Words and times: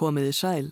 Komiði 0.00 0.32
sæl. 0.32 0.70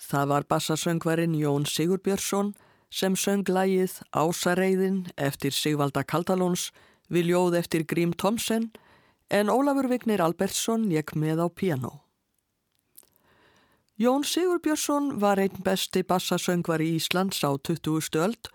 Það 0.00 0.30
var 0.32 0.46
bassasöngvarinn 0.48 1.36
Jón 1.36 1.66
Sigurbjörnsson 1.68 2.54
sem 2.90 3.16
söng 3.18 3.44
lægið 3.50 3.98
Ásareiðin 4.16 5.04
eftir 5.20 5.52
Sigvalda 5.52 6.04
Kaldalóns 6.06 6.70
við 7.12 7.32
ljóð 7.32 7.58
eftir 7.60 7.84
Grím 7.84 8.14
Tomsen 8.16 8.70
en 9.28 9.50
Ólafur 9.52 9.90
Vignir 9.90 10.22
Albertsson 10.22 10.88
jekk 10.92 11.16
með 11.18 11.44
á 11.44 11.48
piano. 11.50 11.92
Jón 14.00 14.24
Sigurbjörnsson 14.28 15.16
var 15.20 15.40
einn 15.40 15.62
besti 15.64 16.04
bassasöngvari 16.04 16.90
í 16.92 16.96
Íslands 17.00 17.42
á 17.44 17.50
20. 17.56 18.00
stöld 18.04 18.50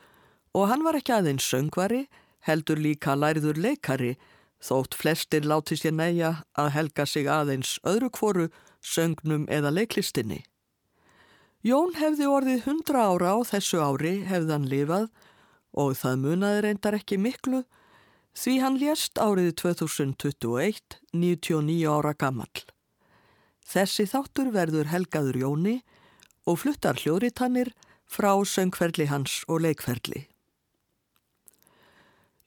og 0.54 0.68
hann 0.70 0.84
var 0.86 0.98
ekki 1.00 1.16
aðeins 1.16 1.48
söngvari, 1.48 2.08
heldur 2.46 2.80
líka 2.82 3.16
læriður 3.16 3.58
leikari 3.58 4.16
þótt 4.62 4.98
flestir 4.98 5.48
láti 5.50 5.78
sér 5.78 5.96
næja 5.98 6.32
að 6.58 6.74
helga 6.76 7.06
sig 7.06 7.30
aðeins 7.30 7.80
öðru 7.88 8.12
kvoru 8.14 8.50
söngnum 8.82 9.46
eða 9.50 9.72
leiklistinni. 9.74 10.42
Jón 11.62 11.94
hefði 11.94 12.26
orðið 12.26 12.64
hundra 12.66 13.06
ára 13.14 13.36
á 13.38 13.40
þessu 13.46 13.82
ári 13.82 14.16
hefðan 14.26 14.66
lifað 14.70 15.12
og 15.78 15.94
það 16.00 16.24
munaði 16.24 16.64
reyndar 16.66 16.98
ekki 16.98 17.20
miklu 17.22 17.62
því 18.34 18.56
hann 18.64 18.80
lést 18.82 19.22
árið 19.22 19.54
2021, 19.62 20.98
99 21.14 21.86
ára 21.86 22.16
gammal. 22.18 22.50
Þessi 23.62 24.08
þáttur 24.10 24.50
verður 24.56 24.90
helgaður 24.92 25.38
Jóni 25.44 25.78
og 26.50 26.60
fluttar 26.64 26.98
hljóritannir 26.98 27.72
frá 28.10 28.34
söngferli 28.42 29.08
hans 29.12 29.44
og 29.48 29.62
leikferli. 29.68 30.31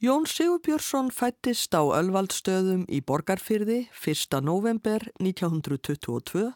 Jón 0.04 0.26
Sigurbjörnsson 0.28 1.06
fættist 1.08 1.72
á 1.72 1.80
Ölvaldstöðum 1.80 2.82
í 2.92 2.98
Borgarfyrði 3.00 3.86
1. 3.96 4.34
november 4.44 5.00
1922, 5.16 6.50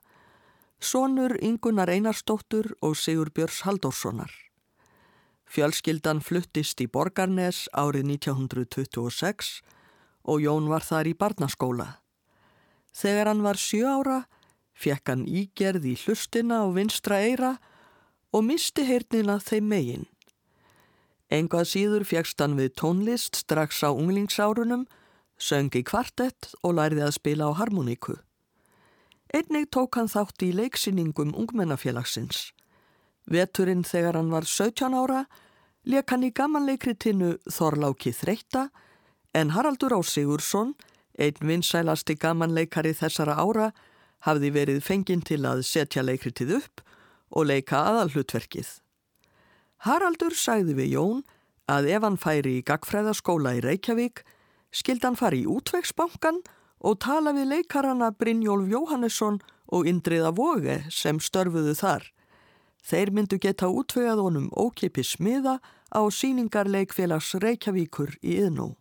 sonur 0.76 1.32
Ingunar 1.40 1.88
Einarstóttur 1.88 2.74
og 2.84 2.98
Sigurbjörns 3.00 3.62
Haldórssonar. 3.64 4.28
Fjölskyldan 5.48 6.20
fluttist 6.20 6.82
í 6.84 6.90
Borgarnes 6.92 7.62
árið 7.72 8.10
1926 8.18 9.54
og 10.28 10.44
Jón 10.44 10.68
var 10.68 10.84
þar 10.84 11.08
í 11.08 11.16
barnaskóla. 11.16 11.88
Þegar 12.92 13.32
hann 13.32 13.46
var 13.46 13.56
sjö 13.56 13.88
ára 13.88 14.18
fekk 14.76 15.14
hann 15.14 15.24
ígerð 15.24 15.88
í 15.88 15.96
hlustina 16.04 16.66
og 16.66 16.76
vinstra 16.76 17.24
eira 17.24 17.56
og 18.28 18.44
misti 18.44 18.84
heyrnina 18.84 19.40
þeim 19.40 19.72
meginn. 19.72 20.08
Engað 21.28 21.66
síður 21.72 22.06
fjagst 22.08 22.40
hann 22.40 22.56
við 22.56 22.72
tónlist 22.80 23.36
strax 23.42 23.82
á 23.84 23.92
unglingsárunum, 23.92 24.86
söngi 25.36 25.84
kvartett 25.84 26.54
og 26.62 26.78
lærði 26.78 27.04
að 27.04 27.16
spila 27.18 27.50
á 27.50 27.58
harmoníku. 27.60 28.16
Einnig 29.34 29.68
tók 29.68 29.98
hann 30.00 30.08
þátt 30.08 30.40
í 30.42 30.54
leiksinningum 30.56 31.34
ungmennafélagsins. 31.36 32.54
Veturinn 33.28 33.84
þegar 33.84 34.16
hann 34.16 34.32
var 34.32 34.48
17 34.48 34.96
ára 34.96 35.26
leik 35.88 36.10
hann 36.12 36.26
í 36.26 36.32
gamanleikritinu 36.34 37.36
Þorláki 37.48 38.12
þreita 38.12 38.68
en 39.36 39.52
Haraldur 39.54 39.94
Á 39.96 40.00
Sigursson, 40.04 40.74
einn 41.18 41.40
vinsælasti 41.40 42.16
gamanleikari 42.20 42.92
þessara 42.96 43.38
ára, 43.40 43.70
hafði 44.26 44.50
verið 44.52 44.82
fenginn 44.84 45.22
til 45.24 45.44
að 45.46 45.64
setja 45.66 46.02
leikritið 46.02 46.56
upp 46.58 46.82
og 47.30 47.48
leika 47.48 47.84
aðalhlutverkið. 47.88 48.68
Haraldur 49.86 50.34
sagði 50.34 50.74
við 50.74 50.94
Jón 50.96 51.22
að 51.70 51.90
ef 51.92 52.02
hann 52.02 52.18
færi 52.18 52.58
í 52.58 52.64
gagfræðaskóla 52.66 53.54
í 53.58 53.62
Reykjavík 53.62 54.24
skild 54.74 55.04
hann 55.06 55.18
fari 55.18 55.44
í 55.44 55.50
útvegsbankan 55.50 56.40
og 56.82 56.98
tala 57.02 57.34
við 57.36 57.52
leikarana 57.52 58.10
Brynjólf 58.14 58.68
Jóhannesson 58.72 59.38
og 59.74 59.86
Indriða 59.86 60.32
Vóge 60.34 60.80
sem 60.94 61.20
störfuðu 61.22 61.76
þar. 61.78 62.08
Þeir 62.82 63.12
myndu 63.14 63.38
geta 63.42 63.68
útvegað 63.70 64.22
honum 64.24 64.50
ókipi 64.56 65.04
smiða 65.04 65.58
á 65.94 66.00
síningarleikfélags 66.10 67.34
Reykjavíkur 67.42 68.16
í 68.22 68.38
yðnú. 68.42 68.72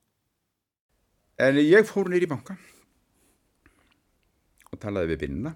En 1.37 1.59
ég 1.61 1.85
fór 1.85 2.09
nýri 2.09 2.25
í 2.25 2.31
bankan 2.31 2.57
og 4.67 4.79
talaði 4.81 5.13
við 5.13 5.19
Binna, 5.25 5.53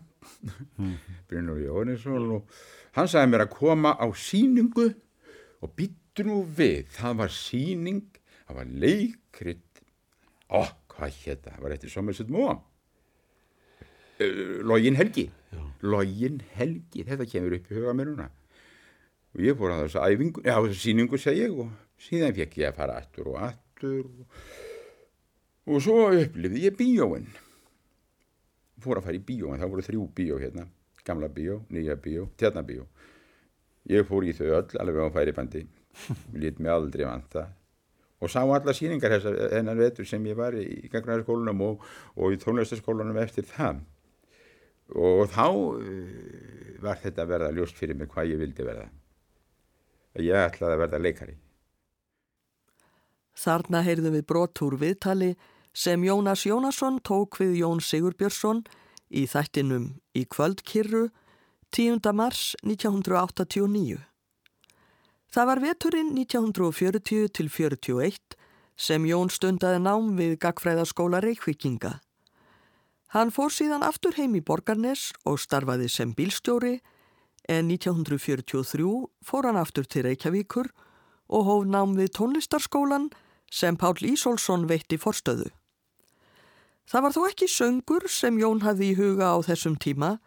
Brynjólf 1.30 1.66
Jóhannesson 1.66 2.36
og 2.38 2.60
hann 2.98 3.10
sagði 3.10 3.34
mér 3.34 3.46
að 3.48 3.56
koma 3.58 3.96
á 3.98 4.06
síningu 4.14 4.92
og 5.62 5.74
býttu 5.78 6.26
nú 6.26 6.42
við, 6.58 6.90
það 6.96 7.20
var 7.22 7.34
síning, 7.36 8.02
það 8.48 8.58
var 8.58 8.72
leikrit, 8.84 9.82
ó, 10.50 10.66
hvað 10.92 11.20
hétta, 11.22 11.54
það? 11.54 11.62
Var 11.66 11.76
eftir 11.78 11.94
Somerset 11.94 12.32
uh, 12.32 12.58
Lógin 14.68 14.98
Helgi, 15.00 15.28
Lógin 15.86 16.42
Helgi, 16.58 17.06
þetta 17.08 17.30
kemur 17.30 17.58
upp 17.58 17.70
í 17.70 17.78
huga 17.78 17.96
mér 17.98 18.12
núna. 18.12 18.28
Og 19.32 19.46
ég 19.46 19.56
fór 19.58 19.72
að 19.74 19.86
þessu 19.86 20.02
æfingu, 20.04 20.44
já 20.44 20.58
þessu 20.58 20.82
síningu 20.82 21.22
seg 21.22 21.40
ég 21.40 21.56
og 21.64 21.72
síðan 22.02 22.36
fekk 22.36 22.58
ég 22.60 22.74
að 22.74 22.82
fara 22.82 22.98
aftur 23.00 23.32
og 23.32 23.40
aftur. 23.46 24.04
Og, 24.10 24.26
og 25.72 25.86
svo 25.86 26.10
upplifði 26.10 26.66
ég 26.66 26.76
bíóin, 26.78 27.30
fór 28.82 29.00
að 29.00 29.08
fara 29.08 29.22
í 29.22 29.24
bíóin, 29.30 29.62
það 29.62 29.74
voru 29.76 29.88
þrjú 29.88 30.10
bíó 30.18 30.42
hérna, 30.42 30.66
gamla 31.06 31.30
bíó, 31.32 31.62
nýja 31.72 31.96
bíó, 32.02 32.28
tjarnabíó 32.42 32.90
ég 33.90 34.06
fór 34.08 34.28
í 34.28 34.36
þau 34.38 34.52
öll 34.60 34.82
alveg 34.84 35.10
á 35.10 35.16
færibandi. 35.16 35.66
Lít 36.42 36.60
mig 36.60 36.72
aldrei 36.72 37.06
vanta. 37.08 37.48
Og 38.22 38.30
sá 38.30 38.44
alla 38.44 38.74
síningar 38.78 39.18
hennar 39.56 39.80
vetur 39.80 40.06
sem 40.06 40.26
ég 40.30 40.38
var 40.38 40.54
í 40.54 40.90
gangnæðarskólanum 40.94 41.64
og, 41.66 41.86
og 42.16 42.36
í 42.36 42.40
tónlistaskólanum 42.42 43.18
eftir 43.18 43.48
það. 43.50 43.82
Og 44.94 45.24
þá 45.32 45.48
uh, 45.50 45.78
var 46.84 47.00
þetta 47.02 47.24
að 47.24 47.32
verða 47.32 47.54
ljóst 47.56 47.80
fyrir 47.80 47.98
mig 47.98 48.12
hvað 48.12 48.36
ég 48.36 48.44
vildi 48.44 48.68
verða. 48.68 48.90
Ég 50.20 50.36
ætlaði 50.36 50.76
að 50.76 50.84
verða 50.84 51.02
leikari. 51.02 51.38
Þarna 53.42 53.82
heyrðum 53.88 54.18
við 54.20 54.28
brotúr 54.28 54.76
viðtali 54.78 55.32
sem 55.74 56.04
Jónas 56.04 56.44
Jónasson 56.46 57.00
tók 57.00 57.40
við 57.40 57.62
Jón 57.62 57.80
Sigurbjörnsson 57.82 58.66
í 59.10 59.24
þættinum 59.32 59.88
í 60.14 60.26
kvöldkirru 60.28 61.08
10. 61.72 62.04
mars 62.12 62.56
1989. 62.68 63.96
Það 65.32 65.46
var 65.48 65.60
veturinn 65.64 66.10
1940 66.20 67.30
til 67.32 67.48
41 67.48 68.36
sem 68.76 69.06
Jón 69.08 69.32
stundaði 69.32 69.80
nám 69.80 70.10
við 70.18 70.34
Gagfræðaskóla 70.44 71.22
Reykvíkinga. 71.24 71.94
Hann 73.16 73.32
fór 73.32 73.56
síðan 73.56 73.86
aftur 73.88 74.18
heim 74.20 74.36
í 74.36 74.42
Borgarnes 74.44 75.14
og 75.24 75.40
starfaði 75.40 75.88
sem 75.88 76.12
bílstjóri 76.12 76.82
en 77.48 77.72
1943 77.72 78.92
fór 79.24 79.48
hann 79.48 79.62
aftur 79.62 79.88
til 79.88 80.04
Reykjavíkur 80.10 80.74
og 81.32 81.48
hóf 81.48 81.64
nám 81.72 81.96
við 81.96 82.12
tónlistarskólan 82.20 83.08
sem 83.48 83.80
Pál 83.80 83.96
Ísólfsson 83.96 84.68
veitti 84.68 85.00
forstöðu. 85.00 85.48
Það 86.84 87.08
var 87.08 87.16
þó 87.16 87.24
ekki 87.32 87.48
söngur 87.48 88.12
sem 88.12 88.44
Jón 88.44 88.60
hafði 88.68 88.92
í 88.92 89.00
huga 89.00 89.32
á 89.32 89.40
þessum 89.40 89.80
tíma, 89.80 90.18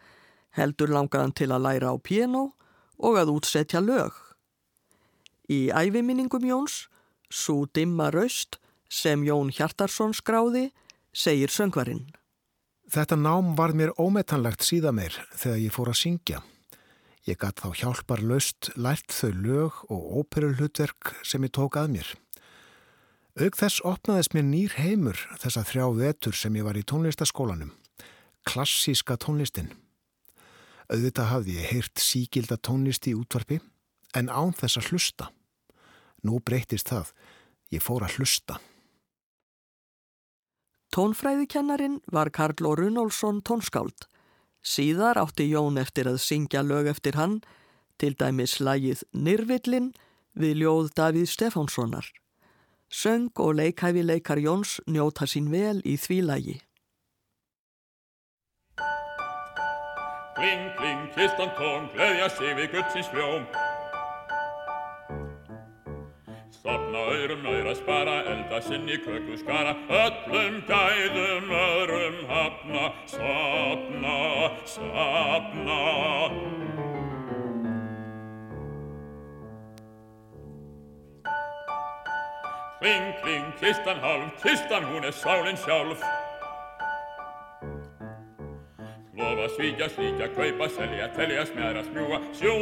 heldur 0.56 0.93
langaðan 0.95 1.35
til 1.35 1.51
að 1.53 1.67
læra 1.67 1.93
á 1.93 1.97
piano 1.99 2.53
og 2.99 3.19
að 3.21 3.35
útsetja 3.35 3.83
lög. 3.83 4.15
Í 5.51 5.69
æfiminningum 5.75 6.47
Jóns, 6.49 6.87
Sú 7.35 7.67
dimma 7.75 8.12
raust 8.15 8.61
sem 8.89 9.25
Jón 9.27 9.51
Hjartarsson 9.51 10.12
skráði, 10.15 10.69
segir 11.11 11.51
söngvarinn. 11.51 12.05
Þetta 12.87 13.17
nám 13.19 13.55
var 13.59 13.75
mér 13.75 13.95
ómetanlegt 13.99 14.62
síðan 14.62 15.01
meir 15.01 15.17
þegar 15.35 15.62
ég 15.62 15.75
fór 15.75 15.91
að 15.91 16.01
syngja. 16.03 16.43
Ég 17.27 17.41
gatt 17.41 17.62
þá 17.65 17.73
hjálpar 17.81 18.21
löst 18.23 18.71
lært 18.77 19.11
þau 19.11 19.33
lög 19.33 19.81
og 19.89 20.03
óperuhlutverk 20.21 21.15
sem 21.27 21.43
ég 21.43 21.55
tók 21.56 21.79
að 21.81 21.95
mér. 21.97 22.11
Aug 23.41 23.56
þess 23.59 23.83
opnaðist 23.83 24.37
mér 24.37 24.47
nýr 24.47 24.77
heimur 24.79 25.19
þessa 25.43 25.65
þrjá 25.67 25.87
vetur 25.99 26.37
sem 26.39 26.55
ég 26.55 26.69
var 26.69 26.79
í 26.79 26.85
tónlistaskólanum. 26.87 27.73
Klassíska 28.47 29.17
tónlistin. 29.19 29.73
Auðvitað 30.92 31.31
hafði 31.31 31.56
ég 31.58 31.70
heyrt 31.72 32.02
síkilda 32.02 32.58
tónlist 32.60 33.08
í 33.08 33.14
útvarpi 33.16 33.60
en 34.14 34.28
án 34.28 34.52
þess 34.56 34.81
að 34.81 34.90
hlusta. 34.92 35.31
Nú 36.25 36.40
breytist 36.44 36.90
það. 36.92 37.12
Ég 37.72 37.82
fór 37.82 38.04
að 38.06 38.19
hlusta. 38.19 38.60
Tónfræðikennarin 40.94 41.98
var 42.06 42.31
Karl 42.31 42.69
O. 42.69 42.75
Runolfsson 42.78 43.40
tónskáld. 43.42 44.06
Síðar 44.62 45.19
átti 45.19 45.48
Jón 45.50 45.81
eftir 45.81 46.06
að 46.06 46.20
syngja 46.22 46.62
lög 46.62 46.86
eftir 46.92 47.19
hann, 47.19 47.40
til 47.98 48.14
dæmis 48.14 48.60
lagið 48.62 49.02
Nirvillin 49.12 49.90
við 50.38 50.62
ljóð 50.62 50.92
Davíð 50.94 51.28
Stefánssonar. 51.32 52.06
Söng 52.90 53.32
og 53.42 53.56
leikhæfi 53.58 54.04
leikar 54.06 54.38
Jóns 54.38 54.78
njóta 54.86 55.26
sín 55.26 55.50
vel 55.50 55.81
í 55.82 55.96
því 55.98 56.20
lagi. 56.28 56.56
Kling, 60.34 60.70
kling, 60.76 61.02
kistan 61.14 61.50
tón, 61.54 61.84
gleðja 61.94 62.26
sig 62.34 62.56
við 62.58 62.72
guttsins 62.72 63.06
fljóm. 63.12 63.44
Sopna 66.50 67.04
öðrum 67.12 67.44
nöyra 67.46 67.75
spara, 67.78 68.16
elda 68.32 68.58
sinni 68.66 68.98
köku 69.04 69.38
skara, 69.38 69.76
öllum 69.86 70.58
gæðum 70.66 71.54
öðrum 71.60 72.19
hafna, 72.32 72.90
sopna, 73.14 74.16
sopna. 74.75 75.78
Kling, 82.82 83.08
kling, 83.22 83.48
kistan 83.62 84.02
hálf, 84.02 84.34
kistan 84.42 84.90
hún 84.90 85.06
er 85.06 85.14
sálinn 85.14 85.62
sjálf. 85.62 86.02
Lofa, 89.44 89.56
svíkja, 89.56 89.88
slíkja, 89.88 90.29
kaupa, 90.29 90.69
selja, 90.69 91.08
telja, 91.08 91.44
smjæra, 91.46 91.82
smjúa, 91.85 92.20
sjúa. 92.32 92.56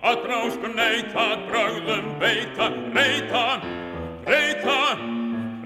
Að 0.00 0.16
dráskum 0.24 0.72
neita, 0.76 1.36
brögðum 1.44 2.06
beita, 2.20 2.72
reyta, 2.96 3.60
reyta, 4.24 4.96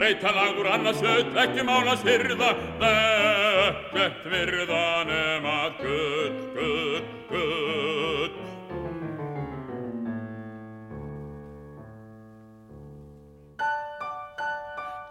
reyta 0.02 0.30
lagður 0.34 0.66
annars 0.74 1.02
öll, 1.06 1.38
ekki 1.38 1.62
mála 1.62 1.94
syrða, 2.02 2.50
ekkert 2.90 4.22
virða 4.32 5.04
nema 5.06 5.70
gutt, 5.78 6.40
gutt, 6.56 7.08
gutt. 7.30 8.25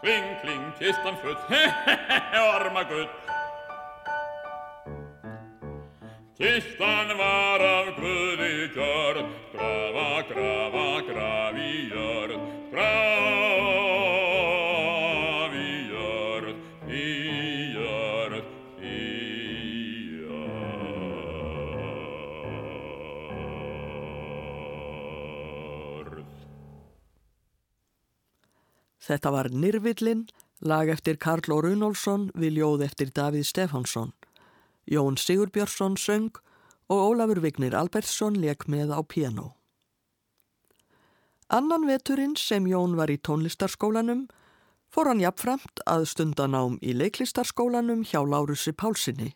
Kling, 0.05 0.35
kling, 0.41 0.65
kistan 0.77 1.15
full, 1.17 1.35
orma 2.55 2.83
gutt. 2.83 3.09
Kistan 6.37 7.17
var 7.17 7.59
af 7.59 7.89
Guði 7.97 8.69
gjörð, 8.75 9.25
grafa, 9.55 10.11
grafa, 10.29 10.85
graf 11.09 11.57
í 11.57 11.89
jörð, 11.89 12.37
graf 12.69 13.14
Þetta 29.05 29.31
var 29.31 29.51
Nirvillin, 29.53 30.25
lag 30.65 30.89
eftir 30.89 31.19
Karl 31.21 31.53
O. 31.53 31.59
Runolfsson 31.61 32.31
við 32.33 32.57
ljóð 32.57 32.85
eftir 32.87 33.11
Davíð 33.13 33.45
Stefánsson. 33.45 34.15
Jón 34.89 35.17
Sigurbjörnsson 35.17 35.97
söng 35.97 36.31
og 36.89 37.11
Ólafur 37.11 37.43
Vignir 37.43 37.75
Albertsson 37.77 38.39
leik 38.41 38.65
með 38.65 38.95
á 38.97 39.01
piano. 39.05 39.53
Annan 41.53 41.85
veturinn 41.85 42.33
sem 42.35 42.65
Jón 42.65 42.97
var 42.97 43.13
í 43.13 43.19
tónlistarskólanum 43.21 44.25
fór 44.89 45.11
hann 45.11 45.21
jafnframt 45.21 45.85
að 45.85 46.07
stundanám 46.09 46.79
í 46.81 46.97
leiklistarskólanum 46.97 48.01
hjá 48.09 48.23
Lárusi 48.25 48.73
Pálsini. 48.73 49.35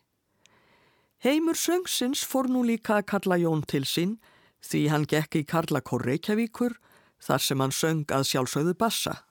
Heimur 1.22 1.58
söngsins 1.58 2.26
fór 2.26 2.50
nú 2.50 2.64
líka 2.66 2.98
að 2.98 3.10
kalla 3.14 3.38
Jón 3.38 3.62
til 3.70 3.86
sín 3.86 4.18
því 4.66 4.86
hann 4.90 5.06
gekk 5.06 5.44
í 5.44 5.46
Karlakór 5.46 6.10
Reykjavíkur 6.10 6.80
þar 7.22 7.44
sem 7.44 7.62
hann 7.62 7.76
söng 7.76 8.06
að 8.10 8.30
sjálfsögðu 8.32 8.78
bassa. 8.80 9.29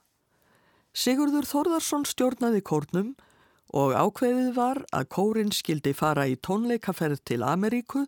Sigurður 0.93 1.45
Þórðarsson 1.45 2.05
stjórnaði 2.09 2.61
kórnum 2.65 3.11
og 3.77 3.93
ákveðið 3.93 4.53
var 4.55 4.81
að 4.95 5.09
kórin 5.13 5.51
skildi 5.53 5.93
fara 5.93 6.25
í 6.25 6.35
tónleikaferð 6.35 7.21
til 7.29 7.43
Ameríku 7.45 8.07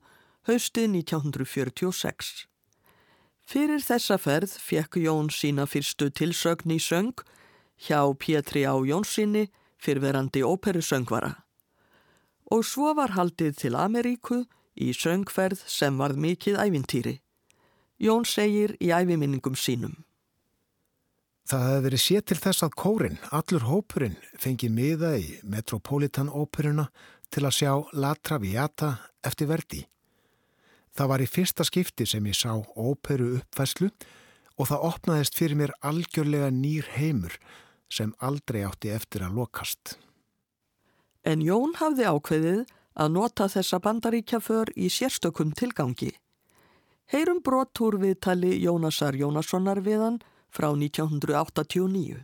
haustið 0.50 0.88
1946. 1.04 2.48
Fyrir 3.46 3.84
þessa 3.86 4.18
ferð 4.18 4.56
fekk 4.58 4.98
Jón 5.04 5.30
sína 5.30 5.68
fyrstu 5.70 6.10
tilsögn 6.10 6.74
í 6.74 6.80
söng 6.82 7.14
hjá 7.86 8.02
Pétri 8.18 8.66
á 8.66 8.74
Jónssoni 8.74 9.50
fyrverandi 9.82 10.42
óperusöngvara. 10.42 11.36
Og 12.52 12.66
svo 12.66 12.94
var 12.98 13.14
haldið 13.14 13.58
til 13.62 13.76
Ameríku 13.78 14.44
í 14.76 14.92
söngferð 14.98 15.62
sem 15.70 15.98
varð 15.98 16.18
mikið 16.18 16.58
ævintýri. 16.58 17.20
Jón 18.02 18.26
segir 18.26 18.74
í 18.82 18.90
æviminningum 18.90 19.54
sínum. 19.54 20.02
Það 21.50 21.64
hefði 21.68 21.86
verið 21.86 22.02
sér 22.04 22.26
til 22.26 22.38
þess 22.38 22.66
að 22.66 22.76
kórin, 22.78 23.18
allur 23.34 23.66
hópurinn, 23.68 24.18
fengi 24.40 24.70
miða 24.70 25.16
í 25.20 25.40
Metropolitan 25.44 26.30
óperuna 26.30 26.88
til 27.32 27.46
að 27.48 27.58
sjá 27.58 27.72
La 27.98 28.14
Traviata 28.16 28.92
eftir 29.26 29.50
verdi. 29.50 29.82
Það 30.92 31.10
var 31.12 31.24
í 31.24 31.30
fyrsta 31.30 31.66
skipti 31.68 32.06
sem 32.06 32.26
ég 32.28 32.38
sá 32.38 32.52
óperu 32.76 33.38
uppfæslu 33.40 33.90
og 34.60 34.70
það 34.70 34.88
opnaðist 34.92 35.38
fyrir 35.40 35.60
mér 35.60 35.76
algjörlega 35.88 36.52
nýr 36.54 36.88
heimur 36.98 37.38
sem 37.92 38.12
aldrei 38.20 38.62
átti 38.68 38.92
eftir 38.92 39.26
að 39.26 39.40
lokast. 39.40 39.96
En 41.24 41.44
Jón 41.44 41.76
hafði 41.80 42.08
ákveðið 42.08 42.62
að 43.02 43.14
nota 43.16 43.48
þessa 43.52 43.80
bandaríkjaför 43.84 44.74
í 44.76 44.90
sérstökum 44.92 45.54
tilgangi. 45.56 46.12
Heyrum 47.12 47.42
brotúr 47.44 47.98
viðtali 48.02 48.58
Jónasar 48.64 49.16
Jónassonar 49.20 49.82
við 49.84 50.04
hann 50.04 50.20
frá 50.52 50.70
1989. 50.76 52.22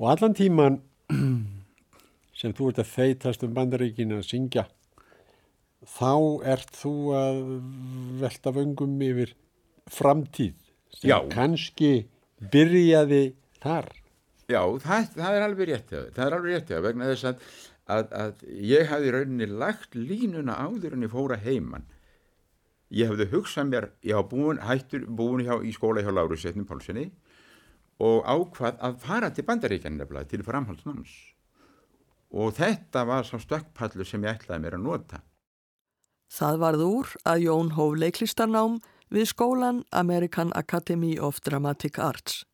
Og 0.00 0.10
allan 0.10 0.34
tíman 0.36 0.80
sem 2.40 2.54
þú 2.56 2.70
ert 2.70 2.82
að 2.82 2.92
feitast 2.94 3.44
um 3.46 3.54
bandaríkinu 3.56 4.20
að 4.20 4.28
syngja, 4.30 4.66
þá 5.86 6.12
ert 6.48 6.72
þú 6.76 6.94
að 7.16 7.40
velta 8.20 8.52
vöngum 8.56 8.98
yfir 9.04 9.34
framtíð 9.90 10.56
sem 10.96 11.12
Já. 11.12 11.18
kannski 11.32 12.08
byrjaði 12.52 13.22
þar. 13.62 13.90
Já, 14.50 14.62
það, 14.82 15.10
það 15.14 15.36
er 15.36 15.46
alveg 15.46 15.70
rétt 15.70 15.92
hjá 15.92 15.98
þér. 15.98 16.12
Það 16.16 16.26
er 16.26 16.36
alveg 16.36 16.54
rétt 16.54 16.70
hjá 16.70 16.76
þér 16.76 16.86
vegna 16.88 17.08
þess 17.12 17.28
að, 17.30 17.48
að, 17.94 18.12
að 18.22 18.44
ég 18.72 18.90
hafði 18.90 19.10
í 19.10 19.14
rauninni 19.14 19.48
lagt 19.62 19.96
línuna 19.96 20.56
áður 20.58 20.96
en 20.96 21.06
ég 21.06 21.12
fóra 21.12 21.38
heiman. 21.44 21.86
Ég 22.90 23.12
hafði 23.12 23.28
hugsað 23.30 23.68
mér, 23.70 23.86
ég 24.02 24.16
hafa 24.18 24.32
búin, 24.32 24.62
hættur, 24.66 25.04
búin 25.06 25.44
hjá, 25.46 25.60
í 25.62 25.70
skóla 25.76 26.02
hjá 26.02 26.10
Láru 26.10 26.38
Setnum 26.40 26.66
Pálssoni 26.66 27.06
og 28.00 28.24
ákvað 28.24 28.78
að 28.80 28.96
fara 29.04 29.30
til 29.34 29.44
Bandaríkjan 29.48 29.98
nefnilega 30.00 30.32
til 30.32 30.46
framhaldsnáms. 30.46 31.12
og 32.30 32.54
þetta 32.54 33.02
var 33.08 33.24
sá 33.26 33.40
stökkpallur 33.42 34.06
sem 34.06 34.22
ég 34.22 34.38
ætlaði 34.38 34.62
mér 34.62 34.76
að 34.78 34.84
nota. 34.84 35.18
Það 36.30 36.58
varð 36.62 36.82
úr 36.86 37.08
að 37.26 37.42
Jón 37.42 37.72
hóf 37.74 37.96
leiklistarnám 37.98 38.76
við 39.10 39.26
skólan 39.32 39.82
American 39.90 40.52
Academy 40.54 41.18
of 41.18 41.40
Dramatic 41.42 41.98
Arts. 41.98 42.44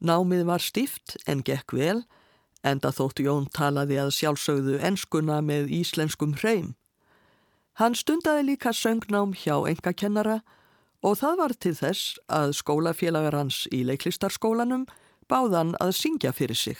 Námið 0.00 0.46
var 0.48 0.64
stíft 0.64 1.18
en 1.28 1.44
gekk 1.44 1.76
vel, 1.76 2.06
enda 2.64 2.88
þótt 2.88 3.20
Jón 3.20 3.50
talaði 3.52 4.00
að 4.00 4.14
sjálfsögðu 4.16 4.80
enskuna 4.80 5.42
með 5.44 5.68
íslenskum 5.68 6.32
hreim. 6.40 6.72
Hann 7.76 7.92
stundaði 7.92 8.48
líka 8.54 8.72
söngnám 8.72 9.36
hjá 9.36 9.68
engakennara 9.68 10.40
og 10.40 10.48
það 11.20 11.36
var 11.42 11.52
til 11.60 11.74
þess 11.76 12.18
að 12.32 12.54
skólafélagar 12.56 13.36
hans 13.36 13.64
í 13.68 13.82
leiklistarskólanum 13.84 14.86
báðan 15.28 15.74
að 15.82 15.92
syngja 15.98 16.32
fyrir 16.32 16.56
sig. 16.56 16.78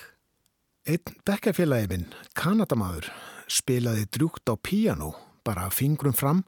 Einn 0.88 1.20
bekkafélagi 1.28 1.90
minn, 1.92 2.08
Kanadamadur, 2.36 3.10
spilaði 3.48 4.06
drúgt 4.12 4.48
á 4.48 4.56
píjano, 4.56 5.12
bara 5.44 5.68
fingrum 5.68 6.16
fram 6.16 6.42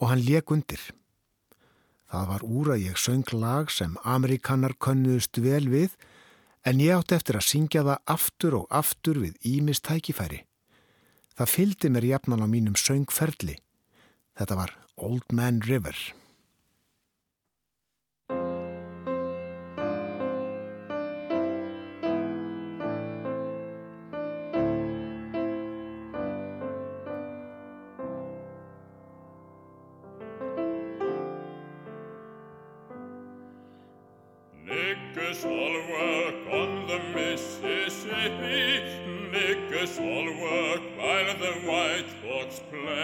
og 0.00 0.10
hann 0.12 0.24
leik 0.24 0.52
undir. 0.52 0.80
Það 2.12 2.28
var 2.30 2.44
úr 2.44 2.70
að 2.74 2.84
ég 2.84 3.00
söng 3.00 3.32
lag 3.32 3.72
sem 3.72 3.96
amerikanar 4.04 4.76
könnuðust 4.76 5.40
vel 5.42 5.64
við 5.72 5.96
en 6.66 6.80
ég 6.84 6.96
átti 6.96 7.16
eftir 7.16 7.40
að 7.40 7.48
syngja 7.48 7.84
það 7.86 8.12
aftur 8.16 8.58
og 8.60 8.68
aftur 8.70 9.22
við 9.24 9.40
ímist 9.46 9.86
tækifæri. 9.88 10.44
Það 11.36 11.52
fyldi 11.52 11.90
mér 11.92 12.08
jafnan 12.12 12.44
á 12.44 12.48
mínum 12.48 12.76
söngferli. 12.80 13.58
Þetta 14.36 14.56
var 14.56 14.76
Old 14.96 15.32
Man 15.32 15.60
River. 15.64 15.96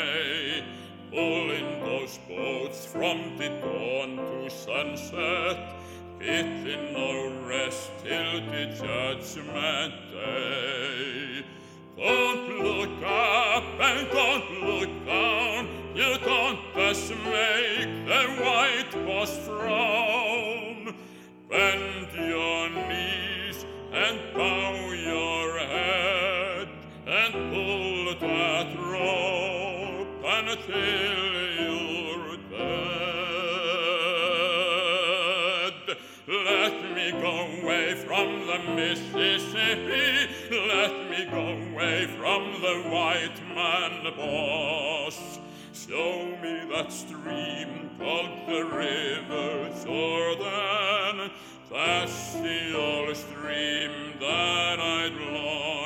Play, 0.02 0.64
pulling 1.10 1.80
those 1.80 2.18
boats 2.28 2.86
from 2.86 3.36
the 3.36 3.48
dawn 3.48 4.16
to 4.16 4.50
sunset, 4.50 5.74
getting 6.18 6.92
no 6.92 7.46
rest 7.46 7.90
till 8.02 8.40
the 8.50 8.66
judgment 8.80 9.94
day. 10.12 11.44
Don't 11.96 12.48
look 12.62 13.02
up 13.04 13.64
and 13.80 14.08
don't 14.10 14.50
look 14.66 15.06
down, 15.06 15.68
don't 16.24 16.74
thus 16.74 17.10
make 17.10 18.06
the 18.06 18.24
white 18.42 18.92
boss 19.06 19.36
frown. 19.46 20.94
Bend 21.48 22.08
your 22.14 22.70
knees 22.70 23.66
and 23.92 24.18
bow 24.34 24.71
Mississippi. 38.74 40.28
Let 40.50 41.10
me 41.10 41.26
go 41.30 41.48
away 41.72 42.06
from 42.18 42.60
the 42.60 42.82
white 42.90 43.40
man 43.54 44.14
boss. 44.16 45.38
Show 45.72 46.24
me 46.42 46.64
that 46.72 46.92
stream 46.92 47.90
called 47.98 48.48
the 48.48 48.64
River 48.64 49.70
Jordan. 49.84 51.30
That's 51.70 52.34
the 52.34 52.76
old 52.78 53.16
stream 53.16 54.14
that 54.20 54.80
I'd 54.80 55.14
long 55.32 55.81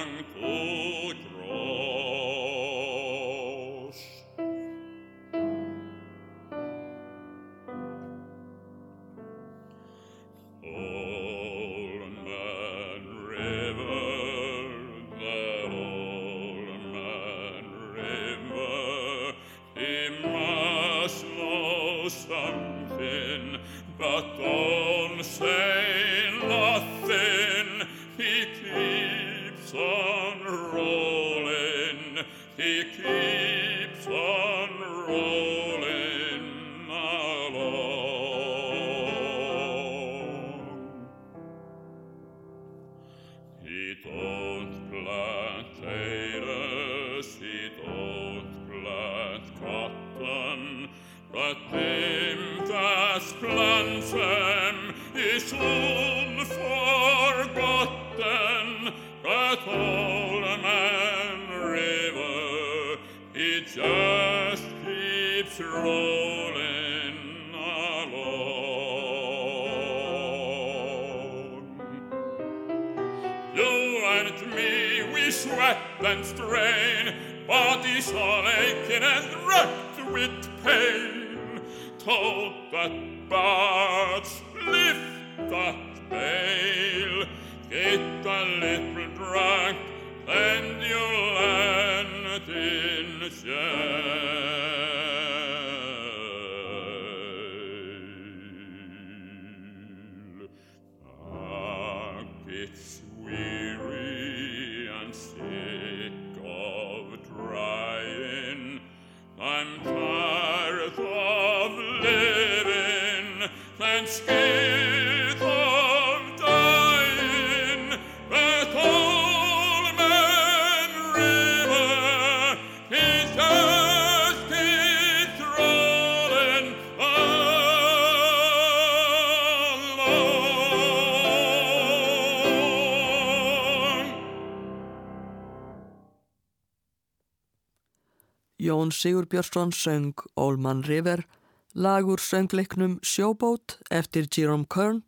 Jón 138.86 138.92
Sigurbjörnsson 138.92 139.72
söng 139.72 140.14
Ólman 140.36 140.82
River, 140.82 141.26
lagur 141.74 142.18
söngleiknum 142.18 142.98
Sjóbót 143.02 143.78
eftir 143.90 144.28
Jerome 144.30 144.64
Kern 144.68 145.02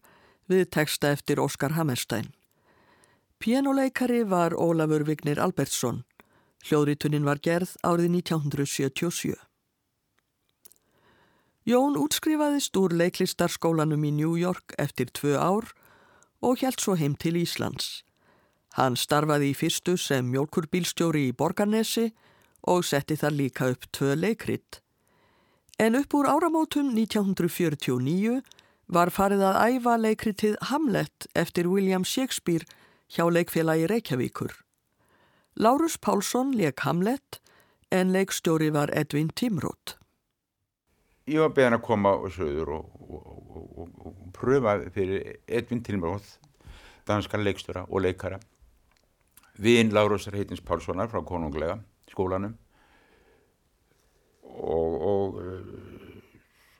við 0.48 0.64
texta 0.70 1.12
eftir 1.14 1.38
Óskar 1.38 1.76
Hammerstein. 1.76 2.32
Pianoleikari 3.38 4.24
var 4.24 4.50
Ólafur 4.52 5.04
Vignir 5.06 5.38
Albertsson. 5.38 6.02
Hljóðritunin 6.66 7.22
var 7.22 7.38
gerð 7.38 7.76
árið 7.86 8.10
1977. 8.18 9.36
Jón 11.62 11.94
útskrifaðist 11.94 12.74
úr 12.76 12.98
leiklistarskólanum 12.98 14.02
í 14.02 14.10
New 14.10 14.34
York 14.34 14.74
eftir 14.76 15.06
tvö 15.14 15.38
ár 15.38 15.70
og 16.42 16.58
hjælt 16.58 16.82
svo 16.82 16.98
heim 16.98 17.14
til 17.14 17.38
Íslands. 17.38 18.02
Hann 18.74 18.98
starfaði 18.98 19.52
í 19.52 19.54
fyrstu 19.54 19.94
sem 19.96 20.26
mjölkurbílstjóri 20.34 21.28
í 21.30 21.36
Borgarnesi 21.36 22.10
og 22.62 22.84
setti 22.84 23.16
þar 23.16 23.34
líka 23.36 23.70
upp 23.72 23.86
tvö 23.92 24.14
leikrit. 24.18 24.80
En 25.78 25.94
upp 25.94 26.14
úr 26.14 26.26
áramótum 26.26 26.90
1949 26.96 28.40
var 28.88 29.12
farið 29.14 29.44
að 29.46 29.58
æfa 29.76 29.96
leikritið 30.00 30.56
Hamlet 30.70 31.28
eftir 31.38 31.68
William 31.68 32.04
Shakespeare 32.04 32.66
hjá 33.12 33.28
leikfélagi 33.30 33.86
Reykjavíkur. 33.86 34.52
Lárus 35.58 35.96
Pálsson 36.00 36.52
leik 36.56 36.80
Hamlet 36.80 37.40
en 37.90 38.12
leikstjóri 38.12 38.70
var 38.74 38.90
Edvin 38.92 39.28
Timrótt. 39.28 39.96
Ég 41.28 41.40
var 41.44 41.52
beðan 41.52 41.76
að 41.76 41.84
koma 41.84 42.14
á 42.16 42.26
söður 42.32 42.72
og, 42.78 42.84
og, 43.04 43.62
og, 43.84 43.88
og 44.08 44.32
pröfa 44.36 44.78
fyrir 44.94 45.40
Edvin 45.46 45.82
Timrótt, 45.84 46.38
danskar 47.06 47.42
leikstjóra 47.44 47.84
og 47.88 48.02
leikara. 48.02 48.40
Vinn 49.58 49.92
Lárusar 49.92 50.36
heitins 50.38 50.62
Pálssonar 50.64 51.10
frá 51.12 51.20
konunglega 51.26 51.78
skólanum. 52.18 52.58
Og 54.58 55.38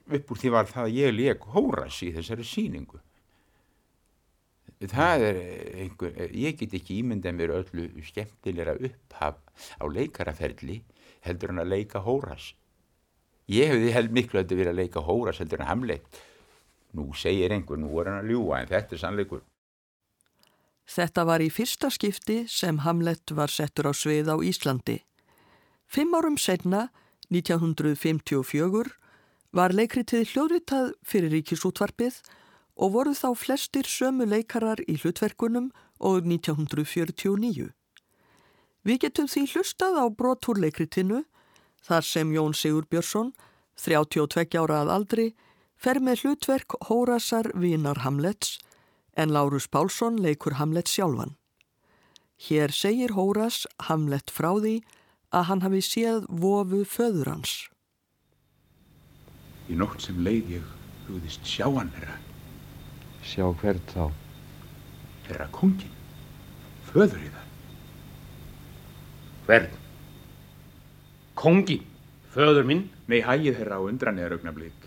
upp 0.08 0.32
úr 0.32 0.40
því 0.40 0.54
var 0.54 0.68
það 0.70 0.88
að 0.88 0.96
ég 0.98 1.14
leik 1.14 1.44
hóras 1.54 2.02
í 2.02 2.10
þessari 2.16 2.46
síningu 2.48 2.98
það 4.86 5.24
er 5.26 5.38
einhver, 5.82 6.14
ég 6.38 6.56
get 6.60 6.76
ekki 6.78 7.00
ímyndað 7.02 7.34
mér 7.34 7.52
öllu 7.56 7.88
skemmtilegra 8.06 8.76
upphaf 8.88 9.40
á 9.82 9.84
leikaraferli 9.90 10.78
heldur 11.26 11.52
hann 11.52 11.64
að 11.64 11.72
leika 11.74 12.00
hóras 12.06 12.52
ég 13.50 13.72
hefði 13.72 13.92
held 13.96 14.14
miklu 14.14 14.38
að 14.38 14.46
þetta 14.46 14.60
verið 14.60 14.72
að 14.72 14.80
leika 14.80 15.04
hóras 15.04 15.42
heldur 15.42 15.64
hann 15.64 15.72
hamleitt 15.72 16.20
nú 16.96 17.12
segir 17.14 17.52
einhver, 17.52 17.78
nú 17.78 17.90
er 18.00 18.10
hann 18.10 18.22
að 18.22 18.32
ljúa 18.32 18.62
en 18.62 18.70
þetta 18.70 18.94
er 18.94 19.02
sannleikur. 19.02 19.42
Þetta 20.88 21.24
var 21.28 21.44
í 21.44 21.50
fyrsta 21.52 21.90
skipti 21.92 22.38
sem 22.48 22.78
Hamlet 22.80 23.34
var 23.36 23.52
settur 23.52 23.90
á 23.90 23.92
svið 23.92 24.30
á 24.32 24.36
Íslandi. 24.40 25.02
Fimm 25.88 26.12
árum 26.14 26.36
setna, 26.36 26.90
1954, 27.32 28.90
var 29.56 29.72
leikritið 29.72 30.26
hljóðritað 30.34 30.90
fyrir 31.00 31.32
ríkisútvarpið 31.32 32.18
og 32.76 32.92
voru 32.92 33.14
þá 33.16 33.30
flestir 33.32 33.88
sömu 33.88 34.26
leikarar 34.28 34.82
í 34.84 34.98
hlutverkunum 35.00 35.70
og 35.96 36.28
1949. 36.28 37.70
Við 38.84 39.00
getum 39.00 39.30
því 39.32 39.46
hlustað 39.54 39.96
á 39.96 40.04
brotur 40.12 40.60
leikritinu 40.60 41.22
þar 41.88 42.04
sem 42.04 42.36
Jón 42.36 42.52
Sigur 42.52 42.84
Björnsson, 42.84 43.32
32 43.80 44.60
ára 44.60 44.82
að 44.84 44.92
aldri, 44.92 45.26
fer 45.80 46.02
með 46.04 46.26
hlutverk 46.26 46.76
Hórasar 46.90 47.48
Vínar 47.56 48.04
Hamlets 48.04 48.58
en 49.16 49.32
Lárus 49.32 49.70
Pálsson 49.72 50.20
leikur 50.20 50.60
Hamlet 50.60 50.90
sjálfan. 50.92 51.38
Hér 52.36 52.76
segir 52.76 53.16
Hóras 53.16 53.64
Hamlet 53.88 54.28
frá 54.30 54.52
því 54.60 54.76
að 54.84 54.97
hann 55.32 55.60
hafi 55.64 55.82
séð 55.84 56.24
vofu 56.28 56.84
föður 56.88 57.32
hans. 57.34 57.68
Í 59.68 59.76
nótt 59.76 60.00
sem 60.00 60.16
leið 60.24 60.54
ég 60.56 60.70
hugðist 61.08 61.44
sjá 61.48 61.66
hann, 61.68 61.92
herra. 61.96 62.16
Sjá 63.24 63.44
hvert 63.60 63.92
þá? 63.92 64.08
Herra 65.28 65.48
kongin, 65.52 65.92
föður 66.88 67.20
í 67.20 67.32
það. 67.34 67.48
Hvern? 69.48 69.74
Kongin, 71.38 71.84
föður 72.32 72.68
minn? 72.68 72.86
Nei, 73.08 73.20
hægið 73.24 73.60
herra 73.60 73.80
á 73.80 73.84
undranniðar 73.84 74.38
augnablík 74.38 74.86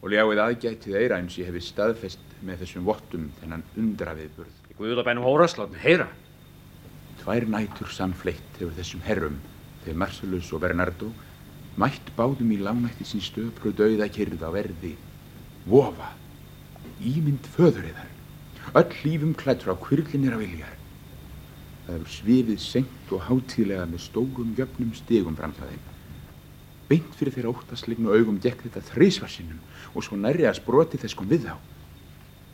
og 0.00 0.12
ljáið 0.14 0.40
aðgætið 0.40 0.96
eira 0.96 1.18
eins 1.20 1.36
ég 1.36 1.50
hefði 1.50 1.62
staðfest 1.66 2.36
með 2.46 2.62
þessum 2.62 2.86
vottum 2.88 3.26
þennan 3.40 3.64
undraviðburð. 3.78 4.54
Í 4.72 4.76
Guðlabænum 4.78 5.26
Hóraslátn, 5.26 5.76
heyra. 5.82 6.06
Tvær 7.20 7.44
nætur 7.52 7.90
samfleitt 7.92 8.56
hefur 8.56 8.72
þessum 8.78 9.02
herrum, 9.04 9.36
þegar 9.84 10.00
Marcellus 10.02 10.52
og 10.54 10.62
Bernardo, 10.64 11.10
mætt 11.80 12.10
báðum 12.16 12.52
í 12.54 12.58
lágnætti 12.60 13.06
sín 13.08 13.24
stöpru 13.24 13.72
dauða 13.76 14.08
kyrð 14.12 14.42
á 14.44 14.50
verði, 14.52 14.94
vofa, 15.68 16.10
ímynd 17.00 17.46
föðuriðar, 17.54 18.10
öll 18.76 18.92
lífum 19.04 19.32
klætt 19.38 19.64
frá 19.64 19.76
kvirlinir 19.80 20.36
af 20.36 20.42
viljar. 20.42 20.76
Það 21.86 21.96
hefur 21.96 22.12
svifið 22.14 22.60
senkt 22.62 23.14
og 23.14 23.24
hátíðlega 23.26 23.86
með 23.88 24.04
stórum 24.04 24.52
jöfnum 24.58 24.92
stegum 24.94 25.38
fram 25.38 25.54
það 25.56 25.72
þeim. 25.72 25.86
Beint 26.90 27.16
fyrir 27.16 27.34
þeirra 27.36 27.52
óttaslegnu 27.54 28.12
augum 28.14 28.38
gekk 28.42 28.64
þetta 28.66 28.82
þrísvarsinnum 28.92 29.60
og 29.94 30.04
svo 30.04 30.18
nærri 30.18 30.46
að 30.48 30.58
sproti 30.58 30.98
þess 31.00 31.16
kom 31.18 31.30
við 31.30 31.48
þá. 31.48 31.54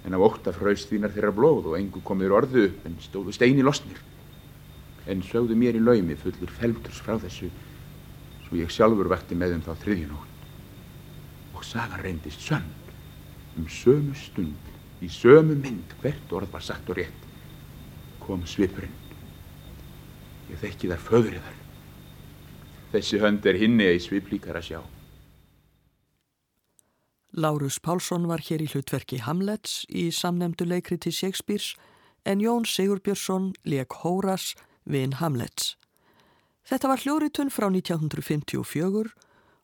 En 0.06 0.14
af 0.14 0.22
ótta 0.22 0.52
fraust 0.54 0.92
þínar 0.92 1.14
þeirra 1.14 1.32
blóð 1.34 1.72
og 1.72 1.78
engu 1.80 2.02
komir 2.04 2.34
orðu 2.36 2.68
upp 2.68 2.84
en 2.86 2.98
stóðu 3.02 3.34
steini 3.34 3.64
losnir. 3.64 3.98
En 5.06 5.22
sögðu 5.22 5.56
mér 5.58 5.78
í 5.78 5.82
laumi 5.82 6.16
fullur 6.18 6.50
felmturs 6.58 6.98
frá 7.02 7.14
þessu 7.22 7.50
svo 8.46 8.58
ég 8.58 8.70
sjálfur 8.70 9.10
vekti 9.10 9.38
með 9.38 9.56
um 9.58 9.62
þá 9.66 9.72
þriðjunótt. 9.82 10.48
Og 11.56 11.64
sagan 11.64 12.02
reyndist 12.02 12.42
sönn 12.42 12.66
um 13.56 13.68
sömu 13.72 14.14
stund, 14.14 14.72
í 15.00 15.08
sömu 15.08 15.56
mynd 15.56 15.94
hvert 16.02 16.32
orð 16.36 16.52
var 16.52 16.64
sagt 16.64 16.90
og 16.92 16.98
rétt. 17.00 17.22
Kom 18.20 18.44
svipurinn. 18.48 18.92
Ég 20.50 20.60
þekki 20.60 20.90
þar 20.92 21.06
föðrið 21.06 21.46
þar. 21.46 21.62
Þessi 22.92 23.20
hönd 23.22 23.48
er 23.48 23.58
hinni 23.60 23.88
að 23.88 23.96
í 23.98 24.04
sviplíkar 24.04 24.60
að 24.60 24.68
sjá. 24.68 24.80
Lárus 27.36 27.76
Pálsson 27.82 28.28
var 28.30 28.40
hér 28.40 28.62
í 28.64 28.68
hlutverki 28.70 29.18
Hamlets 29.20 29.82
í 29.92 30.08
samnemdu 30.14 30.64
leikri 30.64 30.96
til 30.96 31.12
Shakespeares 31.12 31.74
en 32.24 32.40
Jón 32.40 32.64
Sigurbjörnsson 32.64 33.50
leik 33.68 33.92
Hóras 34.00 34.54
vin 34.86 35.16
Hamlets. 35.20 35.74
Þetta 36.66 36.90
var 36.90 37.02
hljóritun 37.02 37.50
frá 37.52 37.68
1954 37.70 39.12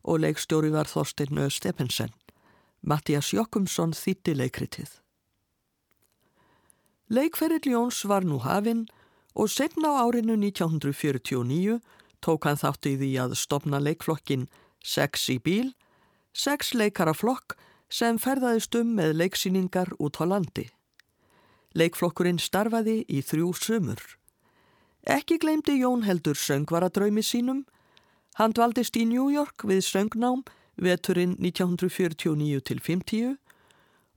og 0.02 0.20
leikstjóri 0.22 0.70
var 0.74 0.90
Þorstein 0.90 1.38
Ö. 1.38 1.48
Stephensen. 1.50 2.12
Mattias 2.82 3.32
Jokkumsson 3.32 3.94
þýtti 3.94 4.34
leikritið. 4.38 4.90
Leikferðil 7.12 7.74
Jóns 7.74 8.02
var 8.08 8.26
nú 8.26 8.40
hafinn 8.42 8.86
og 9.34 9.50
setna 9.50 9.94
á 9.94 10.06
árinu 10.06 10.34
1949 10.38 11.78
tók 12.22 12.46
hann 12.46 12.58
þátt 12.58 12.88
í 12.90 12.96
því 12.98 13.12
að 13.22 13.38
stopna 13.38 13.82
leikflokkin 13.82 14.48
Sex 14.82 15.28
í 15.30 15.38
bíl 15.38 15.70
sex 16.32 16.72
leikaraflokk 16.72 17.56
sem 17.92 18.16
ferðaðist 18.20 18.74
um 18.80 18.94
með 18.96 19.16
leiksýningar 19.20 19.92
út 20.00 20.16
á 20.20 20.24
landi. 20.24 20.70
Leikflokkurinn 21.76 22.40
starfaði 22.40 23.02
í 23.08 23.20
þrjú 23.24 23.52
sumur. 23.56 24.00
Ekki 25.02 25.38
gleymdi 25.38 25.80
Jón 25.80 26.04
heldur 26.06 26.34
söngvaradraumi 26.38 27.22
sínum. 27.26 27.64
Hann 28.38 28.52
dvaldist 28.54 28.94
í 28.96 29.02
New 29.04 29.26
York 29.34 29.64
við 29.66 29.82
söngnám 29.82 30.44
veturinn 30.78 31.34
1949 31.42 32.60
til 32.62 32.78
50 32.80 33.34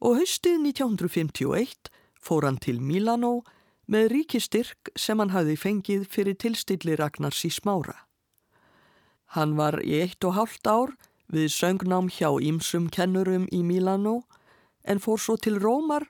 og 0.05 0.19
haustið 0.19 0.59
1951 0.61 1.89
fór 2.21 2.45
hann 2.45 2.61
til 2.61 2.77
Milano 2.81 3.41
með 3.89 4.11
ríkistyrk 4.13 4.93
sem 4.95 5.17
hann 5.19 5.33
hafði 5.33 5.57
fengið 5.57 6.05
fyrir 6.05 6.37
tilstilli 6.37 6.95
Ragnars 7.01 7.41
í 7.49 7.51
smára. 7.53 8.05
Hann 9.33 9.57
var 9.57 9.81
í 9.81 9.97
eitt 10.05 10.23
og 10.23 10.37
hálft 10.37 10.69
ár 10.69 10.93
við 11.33 11.49
söngnám 11.49 12.11
hjá 12.13 12.29
Ímsum 12.37 12.91
kennurum 12.93 13.49
í 13.49 13.63
Milano 13.65 14.21
en 14.85 15.01
fór 15.01 15.17
svo 15.17 15.33
til 15.41 15.57
Rómar 15.57 16.05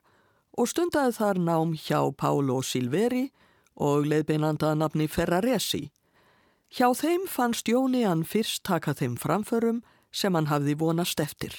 og 0.59 0.67
stundaði 0.67 1.15
þar 1.15 1.39
nám 1.39 1.73
hjá 1.79 2.11
Pálo 2.11 2.59
Silveri 2.59 3.29
og 3.75 4.07
leiðbeinandaða 4.07 4.79
nafni 4.79 5.07
Ferraresi. 5.11 5.89
Hjá 6.71 6.89
þeim 6.97 7.27
fannst 7.29 7.69
Jóni 7.69 8.05
hann 8.07 8.25
fyrst 8.25 8.63
taka 8.63 8.95
þeim 8.95 9.15
framförum 9.19 9.83
sem 10.11 10.35
hann 10.35 10.49
hafði 10.49 10.77
vonast 10.79 11.19
eftir. 11.19 11.53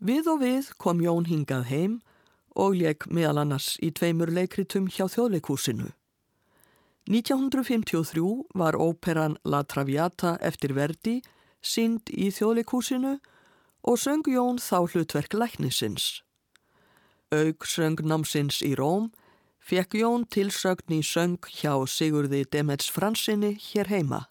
Við 0.00 0.28
og 0.32 0.40
við 0.42 0.70
kom 0.80 1.00
Jón 1.04 1.26
hingað 1.28 1.66
heim 1.70 1.96
og 2.56 2.76
leik 2.78 3.06
meðal 3.12 3.42
annars 3.44 3.76
í 3.84 3.90
tveimur 3.94 4.32
leikritum 4.32 4.88
hjá 4.88 5.06
þjóðleikúsinu. 5.12 5.90
1953 7.10 8.22
var 8.54 8.76
óperan 8.78 9.36
La 9.44 9.62
Traviata 9.62 10.36
eftir 10.40 10.74
Verdi 10.76 11.20
sínd 11.60 12.10
í 12.12 12.30
þjóðleikúsinu 12.32 13.18
og 13.82 13.98
söng 13.98 14.26
Jón 14.28 14.60
þá 14.60 14.88
hlutverk 14.92 15.34
læknisins. 15.34 16.22
Aug 17.30 17.66
söng 17.66 18.00
námsins 18.02 18.60
í 18.66 18.74
Róm 18.78 19.10
fekk 19.60 19.94
Jón 20.00 20.26
tilsögn 20.26 20.96
í 20.98 21.00
söng 21.04 21.38
hjá 21.60 21.72
Sigurði 21.86 22.44
Demets 22.50 22.90
Fransinni 22.90 23.54
hér 23.70 23.90
heima. 23.92 24.26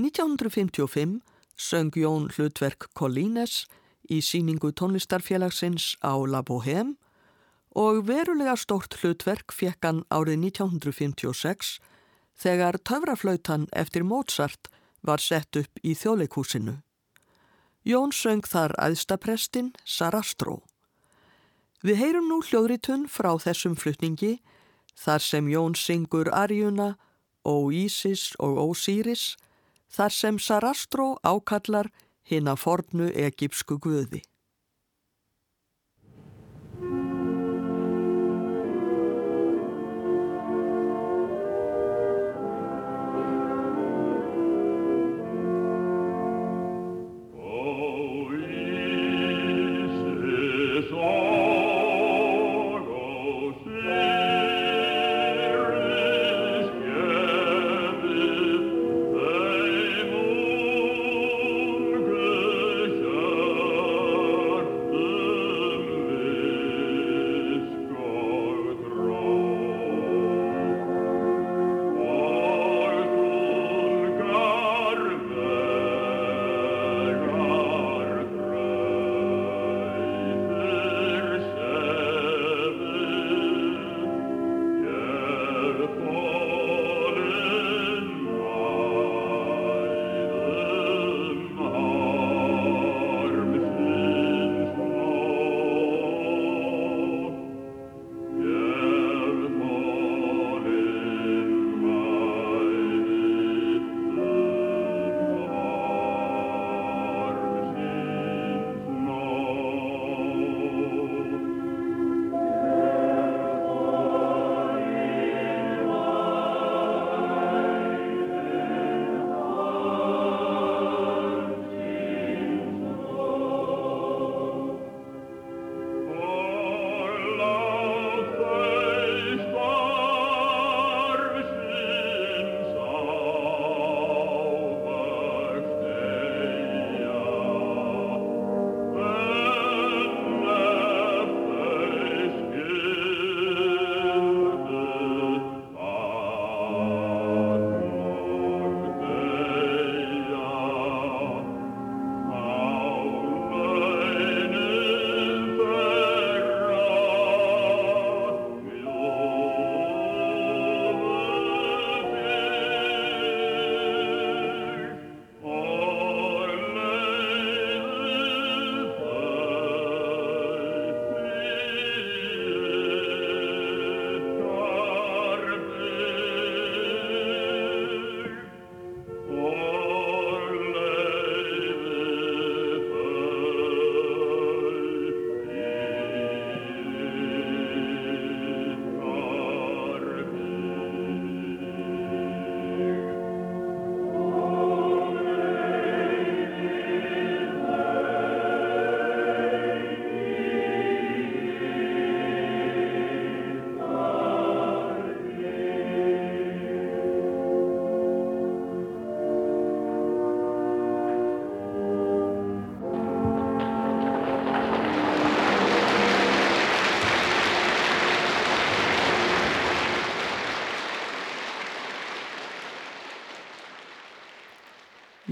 1955 0.00 1.20
söng 1.56 1.94
Jón 1.94 2.30
hlutverk 2.34 2.88
Collines 2.94 3.64
í 4.10 4.20
síningu 4.22 4.72
tónlistarfélagsins 4.72 5.94
á 6.02 6.14
La 6.26 6.42
Bohème 6.42 6.96
og 7.74 8.04
verulega 8.06 8.56
stórt 8.56 8.94
hlutverk 9.00 9.52
fekk 9.52 9.86
hann 9.86 10.02
árið 10.10 10.50
1956 10.50 11.78
þegar 12.38 12.78
töfraflautan 12.82 13.68
eftir 13.72 14.06
Mozart 14.06 14.70
var 15.02 15.22
sett 15.22 15.56
upp 15.56 15.82
í 15.82 15.94
þjóðleikúsinu. 15.94 16.78
Jón 17.84 18.14
söng 18.16 18.46
þar 18.48 18.72
aðstaprestinn 18.80 19.74
Sarastro. 19.84 20.62
Við 21.84 21.98
heyrum 22.00 22.30
nú 22.30 22.38
hljóðritun 22.40 23.02
frá 23.12 23.34
þessum 23.36 23.74
flutningi 23.76 24.38
þar 24.96 25.20
sem 25.20 25.48
Jón 25.52 25.74
syngur 25.76 26.30
Arjuna, 26.32 26.94
Óísis 27.44 28.30
og 28.40 28.56
Ósíris, 28.62 29.34
þar 29.92 30.14
sem 30.16 30.38
Sarastró 30.40 31.18
ákallar 31.20 31.90
hinn 32.24 32.48
að 32.48 32.62
fornu 32.62 33.10
egipsku 33.12 33.76
guði. 33.76 34.22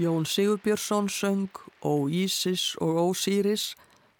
Jón 0.03 0.25
Sigurbjörnsson 0.25 1.07
söng 1.07 1.49
Ó 1.81 2.09
Ísis 2.09 2.75
og 2.81 2.97
Ósíris, 2.97 3.75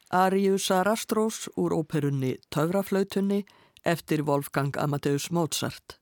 Arius 0.09 0.71
Arastrós 0.71 1.49
úr 1.55 1.73
óperunni 1.73 2.37
Töfraflautunni 2.49 3.43
eftir 3.83 4.23
Wolfgang 4.23 4.77
Amadeus 4.77 5.31
Mozart. 5.31 5.99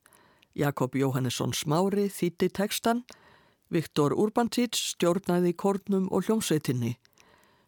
Jakob 0.54 0.94
Jóhannesson 0.94 1.54
Smári 1.54 2.10
þýtti 2.14 2.52
tekstan, 2.54 3.02
Viktor 3.70 4.14
Urbansits 4.14 4.94
stjórnaði 4.94 5.56
kórnum 5.58 6.06
og 6.12 6.28
hljómsveitinni. 6.30 7.00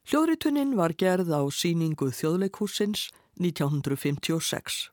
Hljóðritunnin 0.06 0.78
var 0.78 0.94
gerð 0.94 1.34
á 1.34 1.42
síningu 1.50 2.12
þjóðleikúsins 2.14 3.10
1956. 3.42 4.92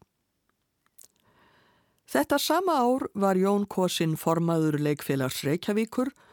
Þetta 2.08 2.38
sama 2.38 2.80
ár 2.80 3.10
var 3.12 3.36
Jón 3.36 3.68
Kosin 3.68 4.16
formaður 4.16 4.80
leikfélags 4.80 5.44
Reykjavíkur 5.44 6.08
og 6.08 6.28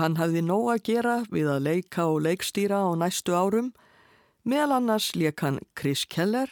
hann 0.00 0.16
hafði 0.18 0.42
nóg 0.42 0.70
að 0.72 0.82
gera 0.88 1.16
við 1.30 1.50
að 1.52 1.66
leika 1.68 2.06
og 2.10 2.24
leikstýra 2.26 2.82
á 2.82 2.90
næstu 2.98 3.36
árum, 3.38 3.70
meðal 4.42 4.80
annars 4.80 5.12
leik 5.14 5.40
hann 5.44 5.60
Chris 5.78 6.04
Keller, 6.10 6.50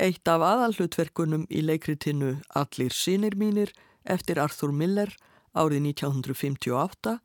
eitt 0.00 0.24
af 0.28 0.40
aðalhlutverkunum 0.40 1.44
í 1.52 1.60
leikritinu 1.60 2.38
Allir 2.56 2.94
sínir 2.96 3.36
mínir 3.36 3.74
eftir 4.08 4.40
Arthur 4.40 4.72
Miller 4.72 5.12
árið 5.52 5.84
1958, 5.92 7.18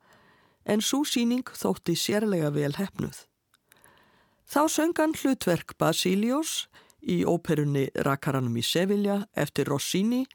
en 0.68 0.84
svo 0.84 1.00
síning 1.08 1.48
þótti 1.48 1.96
sérlega 1.96 2.52
vel 2.52 2.74
hefnuð. 2.76 3.24
Þá 4.48 4.62
söngan 4.68 5.16
hlutverk 5.16 5.74
Basilios 5.80 6.68
í 7.00 7.22
óperunni 7.24 7.88
Rakaranum 8.04 8.56
í 8.56 8.64
Sevilla 8.64 9.22
eftir 9.36 9.68
Rossini 9.68 10.26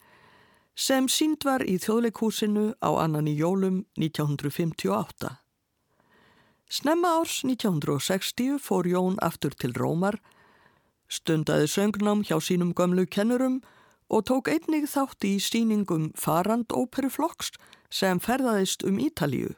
sem 0.74 1.06
sínd 1.08 1.44
var 1.46 1.62
í 1.62 1.78
þjóðleikúsinu 1.78 2.74
á 2.82 2.90
annan 2.98 3.30
í 3.30 3.34
jólum 3.38 3.84
1958. 3.96 5.30
Snemma 6.68 7.10
árs 7.20 7.42
1960 7.46 8.58
fór 8.58 8.88
Jón 8.90 9.18
aftur 9.22 9.54
til 9.54 9.74
Rómar, 9.78 10.18
stundaði 11.06 11.68
söngnám 11.70 12.24
hjá 12.26 12.40
sínum 12.42 12.72
gömlu 12.74 13.06
kennurum 13.06 13.60
og 14.10 14.26
tók 14.26 14.50
einnig 14.50 14.88
þátt 14.90 15.24
í 15.28 15.36
síningum 15.38 16.10
Farand 16.18 16.72
óperuflokks 16.74 17.54
sem 17.90 18.18
ferðaðist 18.18 18.82
um 18.82 18.98
Ítalíu. 18.98 19.54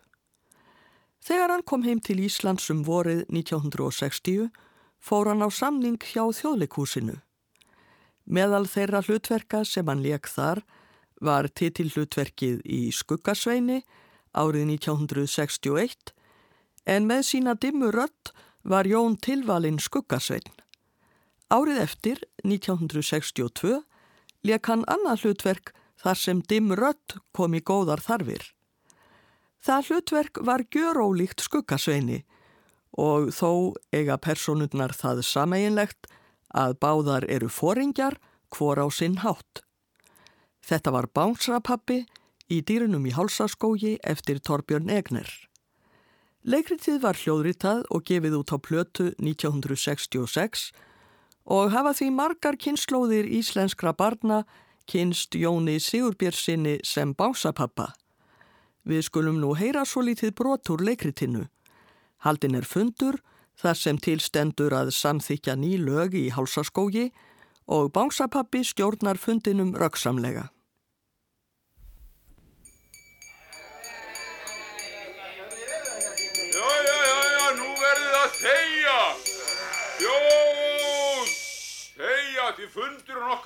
Þegar 1.24 1.54
hann 1.54 1.64
kom 1.66 1.82
heim 1.82 2.00
til 2.04 2.20
Íslands 2.22 2.68
um 2.70 2.84
vorið 2.84 3.24
1960 3.32 4.50
fór 5.00 5.30
hann 5.32 5.42
á 5.42 5.48
samning 5.48 5.96
hjá 5.98 6.28
þjóðleikúsinu. 6.28 7.16
Meðal 8.26 8.66
þeirra 8.68 9.00
hlutverka 9.06 9.64
sem 9.64 9.86
hann 9.88 10.04
leik 10.04 10.28
þar 10.28 10.62
var 11.20 11.48
titillutverkið 11.48 12.60
í 12.64 12.80
Skuggasveini 12.92 13.82
árið 14.36 14.68
1961 14.76 16.12
en 16.86 17.08
með 17.08 17.24
sína 17.30 17.56
dimmu 17.58 17.90
rött 17.94 18.32
var 18.62 18.86
Jón 18.86 19.16
tilvalinn 19.22 19.80
Skuggasvein. 19.82 20.46
Árið 21.46 21.78
eftir, 21.78 22.22
1962, 22.42 23.80
leik 24.46 24.66
hann 24.66 24.82
annað 24.90 25.26
hlutverk 25.26 25.72
þar 26.02 26.18
sem 26.18 26.42
dimm 26.42 26.74
rött 26.78 27.16
kom 27.34 27.54
í 27.54 27.62
góðar 27.62 28.02
þarfir. 28.02 28.42
Það 29.62 29.90
hlutverk 29.90 30.40
var 30.46 30.62
gjörólíkt 30.70 31.42
skuggasveini 31.42 32.20
og 33.02 33.32
þó 33.34 33.74
eiga 33.94 34.16
personurnar 34.22 34.94
það 34.94 35.24
sameinlegt 35.26 36.06
að 36.54 36.76
báðar 36.82 37.26
eru 37.26 37.50
foringjar 37.50 38.18
hvor 38.54 38.78
á 38.78 38.86
sinn 38.94 39.18
hátt. 39.24 39.65
Þetta 40.66 40.90
var 40.90 41.06
Bánsrapappi 41.14 42.00
í 42.50 42.58
dýrunum 42.66 43.04
í 43.06 43.12
hálsaskógi 43.14 43.96
eftir 44.02 44.40
Torbjörn 44.42 44.90
Egner. 44.90 45.28
Leikritið 46.46 46.98
var 47.02 47.18
hljóðritað 47.18 47.84
og 47.90 48.02
gefið 48.06 48.34
út 48.40 48.50
á 48.50 48.58
plötu 48.58 49.06
1966 49.22 50.72
og 51.46 51.70
hafa 51.70 51.92
því 51.94 52.08
margar 52.14 52.58
kynnslóðir 52.58 53.28
íslenskra 53.38 53.92
barna 53.94 54.40
kynst 54.90 55.38
Jóni 55.38 55.78
Sigurbjörnsinni 55.82 56.80
sem 56.86 57.14
bánsapappa. 57.14 57.92
Við 58.86 59.06
skulum 59.06 59.38
nú 59.42 59.54
heyra 59.58 59.84
svo 59.86 60.02
lítið 60.06 60.34
brotur 60.38 60.82
leikritinu. 60.82 61.46
Haldin 62.26 62.58
er 62.58 62.66
fundur 62.66 63.20
þar 63.58 63.78
sem 63.78 63.98
tilstendur 64.02 64.74
að 64.74 64.90
samþykja 64.98 65.54
ný 65.58 65.76
lög 65.78 66.18
í 66.18 66.26
hálsaskógi 66.34 67.12
og 67.66 67.90
bánsapappi 67.94 68.66
stjórnar 68.66 69.18
fundinum 69.18 69.74
röksamlega. 69.74 70.50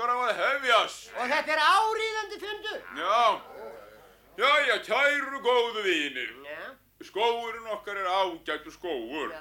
Okkar 0.00 0.16
á 0.16 0.18
að 0.24 0.40
hefjast. 0.40 1.10
Og 1.20 1.28
þetta 1.28 1.52
er 1.52 1.60
áríðandi 1.60 2.38
fundur. 2.40 2.80
Já, 2.96 3.40
já, 4.40 4.50
já, 4.70 4.76
kæru 4.88 5.40
góðu 5.44 5.82
vinir. 5.84 6.32
Já, 6.46 6.68
Skóurinn 7.04 7.68
okkar 7.72 7.96
er 7.96 8.08
ágættu 8.12 8.70
skóur. 8.72 9.32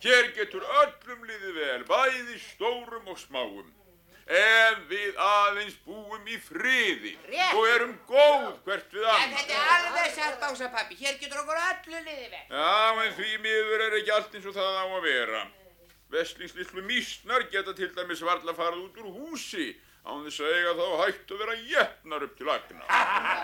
Hér 0.00 0.30
getur 0.36 0.64
öllum 0.64 1.26
liðið 1.28 1.54
vel, 1.58 1.82
bæði 1.84 2.38
stórum 2.40 3.08
og 3.12 3.18
smáum. 3.20 3.68
Ef 4.30 4.78
við 4.88 5.16
aðeins 5.18 5.74
búum 5.84 6.28
í 6.30 6.36
friði 6.38 7.16
Rétt. 7.26 7.54
og 7.58 7.64
erum 7.66 7.96
góð 8.06 8.60
hvert 8.64 8.92
við 8.94 9.02
En 9.02 9.10
annað. 9.10 9.32
þetta 9.40 9.56
er 9.58 9.70
alveg 9.74 10.12
satt 10.14 10.36
básapappi. 10.40 10.94
Hér 11.00 11.16
getur 11.18 11.40
okkur 11.42 11.58
öllu 11.66 12.02
liðið 12.06 12.30
vel. 12.30 12.44
Já, 12.48 13.04
en 13.04 13.12
því 13.18 13.32
miður 13.42 13.84
er 13.88 13.96
ekki 13.98 14.12
allt 14.14 14.34
eins 14.38 14.46
og 14.46 14.54
það 14.54 14.78
á 14.78 14.84
að 14.86 15.02
vera. 15.08 15.42
Vestlingslillu 16.10 16.82
mísnar 16.88 17.46
geta 17.52 17.74
til 17.76 17.90
dæmis 17.96 18.22
varla 18.26 18.54
farið 18.56 18.84
út 18.88 19.00
úr 19.02 19.10
húsi 19.20 19.70
án 20.04 20.24
þess 20.26 20.42
að 20.42 20.54
eiga 20.56 20.74
þá 20.80 20.86
hægt 21.04 21.34
að 21.34 21.42
vera 21.44 21.56
jefnar 21.70 22.26
upp 22.26 22.36
til 22.38 22.50
agna. 22.50 22.84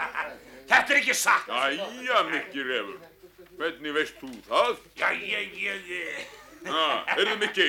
Þetta 0.70 0.94
er 0.94 1.00
ekki 1.00 1.16
satt. 1.16 1.50
Jæja, 1.76 2.22
Mikki 2.30 2.66
Refur, 2.66 3.00
hvernig 3.60 3.96
veist 3.96 4.22
þú 4.22 4.32
það? 4.48 4.78
Já, 4.98 5.10
ég, 5.14 5.58
ég, 5.62 5.90
heyrðu 7.12 7.36
Mikki, 7.44 7.68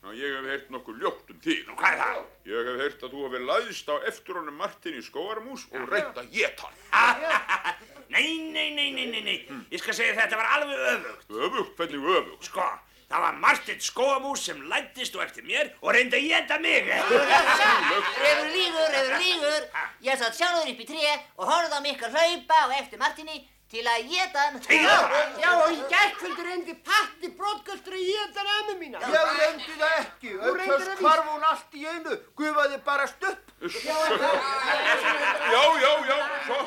Já, 0.00 0.14
ég 0.16 0.32
hef 0.32 0.46
heyrt 0.48 0.70
nokkuð 0.72 1.02
ljótt 1.02 1.28
um 1.28 1.40
þig. 1.44 1.66
Hvað 1.76 1.90
er 1.92 1.98
það? 2.00 2.20
Ég 2.48 2.68
hef 2.70 2.78
heyrt 2.80 3.02
að 3.04 3.14
þú 3.14 3.24
hefur 3.26 3.42
laðist 3.50 3.90
á 3.92 3.96
eftir 4.08 4.38
honum 4.40 4.56
Martin 4.56 4.96
í 4.96 5.02
skóarmús 5.04 5.66
og 5.76 5.92
geta 6.32 6.70
hann. 6.94 7.82
Nei, 8.10 8.40
nei, 8.50 8.70
nei, 8.74 8.88
nei, 8.96 9.04
nei, 9.12 9.20
nei. 9.22 9.34
Ég 9.70 9.82
skal 9.82 9.94
segja 9.94 10.16
þetta 10.16 10.38
var 10.40 10.48
alveg 10.56 10.80
öfugt. 10.94 11.28
Öfugt, 11.30 11.74
hvernig 11.76 12.08
öfugt? 12.16 12.48
Sko, 12.48 12.64
það 13.10 13.24
var 13.26 13.38
Martin 13.42 13.80
skóamús 13.82 14.44
sem 14.46 14.58
lættist 14.70 15.16
og 15.18 15.24
eftir 15.24 15.46
mér 15.46 15.72
og 15.82 15.94
reyndi 15.96 16.18
að 16.20 16.26
geta 16.30 16.58
mig. 16.62 16.90
Refur 16.90 18.50
lígur, 18.54 18.90
refur 18.94 19.16
lígur. 19.18 19.70
Ég 20.06 20.20
satt 20.20 20.36
sjálfur 20.38 20.70
upp 20.70 20.84
í 20.84 20.90
tré 20.90 21.16
og 21.36 21.48
horfði 21.50 21.80
á 21.80 21.86
mikkar 21.86 22.14
hlaupa 22.14 22.60
og 22.68 22.76
eftir 22.78 23.02
Martini 23.02 23.40
til 23.70 23.82
að 23.86 24.06
geta 24.10 24.44
hann. 24.46 24.60
Já, 24.66 24.96
já, 25.42 25.50
og 25.62 25.74
í 25.74 25.80
gærkvöldur 25.90 26.46
reyndi 26.50 26.74
Patti 26.86 27.30
brottgöldur 27.38 27.98
að 27.98 28.06
geta 28.06 28.44
hann 28.46 28.62
ömmu 28.62 28.76
mína. 28.78 29.02
Ég 29.02 29.34
reyndi 29.40 29.74
það 29.74 29.96
ekki, 29.98 30.36
það 30.38 31.02
hvarf 31.02 31.28
hún 31.32 31.44
allt 31.50 31.76
í 31.78 31.84
einu, 31.86 32.16
gufaði 32.38 32.80
bara 32.86 33.10
stupp. 33.10 33.44
Já, 35.50 35.62
já, 35.82 35.90
já, 36.06 36.16
svo. 36.46 36.58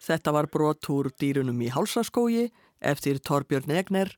Þetta 0.00 0.32
var 0.34 0.48
brot 0.50 0.88
úr 0.90 1.10
dýrunum 1.20 1.60
í 1.62 1.68
hálsaskógi 1.70 2.48
eftir 2.80 3.20
Torbjörn 3.20 3.70
Egner, 3.70 4.16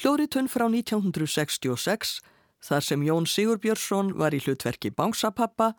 hljóritun 0.00 0.48
frá 0.48 0.68
1966 0.68 2.20
þar 2.62 2.84
sem 2.86 3.02
Jón 3.02 3.26
Sigurbjörnsson 3.26 4.12
var 4.18 4.34
í 4.34 4.40
hlutverki 4.44 4.92
Bánsapappa, 4.94 5.72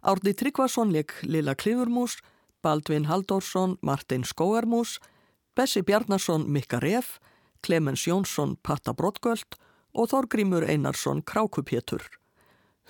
Árni 0.00 0.32
Tryggvason 0.32 0.92
leik 0.94 1.12
Lilla 1.22 1.54
Klifurmús, 1.54 2.20
Baldvin 2.62 3.08
Halldórsson 3.08 3.76
Martin 3.82 4.24
Skóarmús, 4.24 4.98
Bessi 5.56 5.82
Bjarnason 5.82 6.46
Mikka 6.48 6.80
Ref, 6.80 7.18
Clemens 7.60 8.06
Jónsson 8.06 8.56
Patta 8.62 8.94
Brottgöld 8.94 9.58
og 9.92 10.08
Þorgrímur 10.12 10.64
Einarsson 10.64 11.22
Krákupétur. 11.22 12.06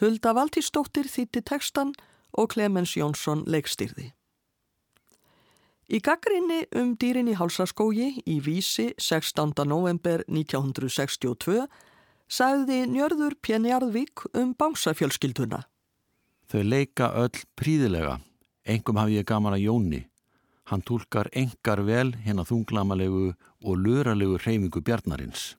Hulda 0.00 0.34
Valtísdóttir 0.36 1.08
þýtti 1.10 1.42
textan 1.42 1.94
og 2.32 2.52
Clemens 2.54 2.94
Jónsson 2.96 3.44
leikstýrði. 3.46 4.12
Í 5.90 5.98
gaggrinni 5.98 6.68
um 6.78 6.92
dýrin 6.94 7.26
í 7.26 7.32
hálsaskógi 7.34 8.20
í 8.22 8.36
Vísi 8.44 8.92
16. 9.02 9.64
november 9.66 10.20
1962 10.30 11.64
sagði 12.30 12.84
Njörður 12.92 13.34
Pjenjarðvík 13.42 14.22
um 14.38 14.52
bánsafjölskylduna. 14.54 15.64
Þau 16.46 16.62
leika 16.62 17.08
öll 17.18 17.42
príðilega. 17.58 18.20
Engum 18.62 19.00
hafi 19.02 19.18
ég 19.18 19.26
gaman 19.26 19.56
að 19.56 19.64
Jóni. 19.64 20.00
Hann 20.70 20.86
tólkar 20.86 21.26
engar 21.34 21.82
vel 21.82 22.12
hérna 22.22 22.46
þunglamalegu 22.46 23.32
og 23.34 23.82
luralegu 23.82 24.38
hreyfingu 24.38 24.84
bjarnarins. 24.86 25.56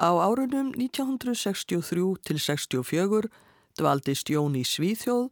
Á 0.00 0.16
árunum 0.16 0.72
1963 0.80 2.24
til 2.24 2.40
64 2.40 3.28
dvaldist 3.76 4.32
Jón 4.32 4.56
í 4.56 4.64
Svíþjóð 4.64 5.28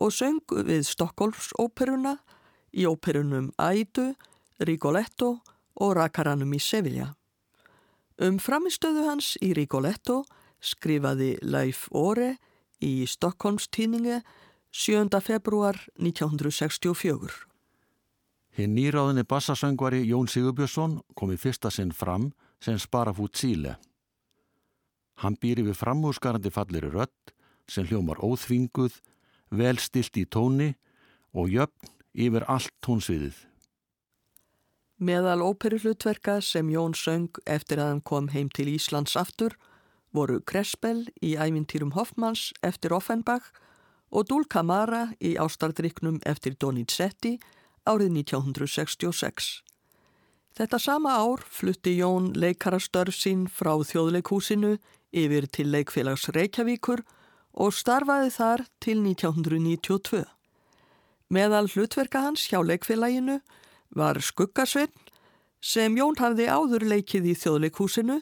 og 0.00 0.16
söng 0.16 0.40
við 0.56 0.88
Stokkólfsóperuna 0.88 2.16
í 2.72 2.86
óperunum 2.88 3.52
Aidu, 3.58 4.12
Rigoletto 4.60 5.38
og 5.78 5.94
Rakaranum 5.98 6.52
í 6.54 6.60
Sevilla. 6.62 7.12
Um 8.18 8.38
framistöðu 8.42 9.06
hans 9.06 9.36
í 9.44 9.52
Rigoletto 9.54 10.24
skrifaði 10.58 11.36
Leif 11.42 11.86
Óre 11.94 12.36
í 12.82 13.06
Stokkólmstýningi 13.06 14.20
7. 14.74 15.20
februar 15.22 15.78
1964. 15.96 17.44
Hinn 18.58 18.74
nýráðinni 18.74 19.22
bassasöngvari 19.22 20.02
Jón 20.02 20.26
Sigurbjörnsson 20.26 20.98
kom 21.14 21.30
í 21.30 21.38
fyrsta 21.38 21.70
sinn 21.70 21.92
fram 21.94 22.32
sem 22.58 22.78
sparafút 22.78 23.38
síle. 23.38 23.76
Hann 25.22 25.38
býr 25.38 25.62
yfir 25.62 25.78
framhúsgarandi 25.78 26.50
falleri 26.50 26.90
rött 26.90 27.32
sem 27.70 27.86
hljómar 27.86 28.18
óþvinguð, 28.22 28.96
vel 29.50 29.78
stilt 29.78 30.18
í 30.18 30.26
tóni 30.26 30.72
og 31.34 31.50
jöfn 31.54 31.97
yfir 32.14 32.46
allt 32.48 32.72
tónsviðið. 32.84 33.44
Meðal 34.98 35.44
óperuhlutverka 35.46 36.40
sem 36.42 36.70
Jón 36.72 36.94
söng 36.98 37.30
eftir 37.46 37.78
að 37.78 37.92
hann 37.92 38.02
kom 38.02 38.28
heim 38.34 38.48
til 38.50 38.66
Íslands 38.72 39.14
aftur 39.16 39.54
voru 40.14 40.40
Krespel 40.40 41.06
í 41.22 41.36
ævintýrum 41.36 41.94
Hoffmanns 41.94 42.50
eftir 42.66 42.94
Offenbach 42.96 43.52
og 44.10 44.28
Dulcamara 44.30 45.12
í 45.20 45.36
ástardryknum 45.38 46.20
eftir 46.26 46.56
Donizetti 46.58 47.36
árið 47.88 48.16
1966. 48.24 49.50
Þetta 50.58 50.78
sama 50.82 51.14
ár 51.20 51.44
flutti 51.46 51.94
Jón 52.00 52.32
leikarastörf 52.34 53.14
sín 53.14 53.46
frá 53.46 53.76
þjóðleikhúsinu 53.86 54.78
yfir 55.14 55.46
til 55.52 55.70
leikfélags 55.70 56.26
Reykjavíkur 56.34 57.04
og 57.58 57.76
starfaði 57.76 58.32
þar 58.34 58.64
til 58.82 59.04
1992. 59.04 60.24
Meðal 61.28 61.66
hlutverka 61.68 62.22
hans 62.24 62.46
hjá 62.48 62.60
leikfélaginu 62.64 63.40
var 63.96 64.20
Skuggasveinn 64.24 64.92
sem 65.60 65.96
Jón 65.98 66.16
hafði 66.20 66.46
áður 66.48 66.86
leikið 66.88 67.32
í 67.32 67.34
þjóðleikhúsinu 67.36 68.20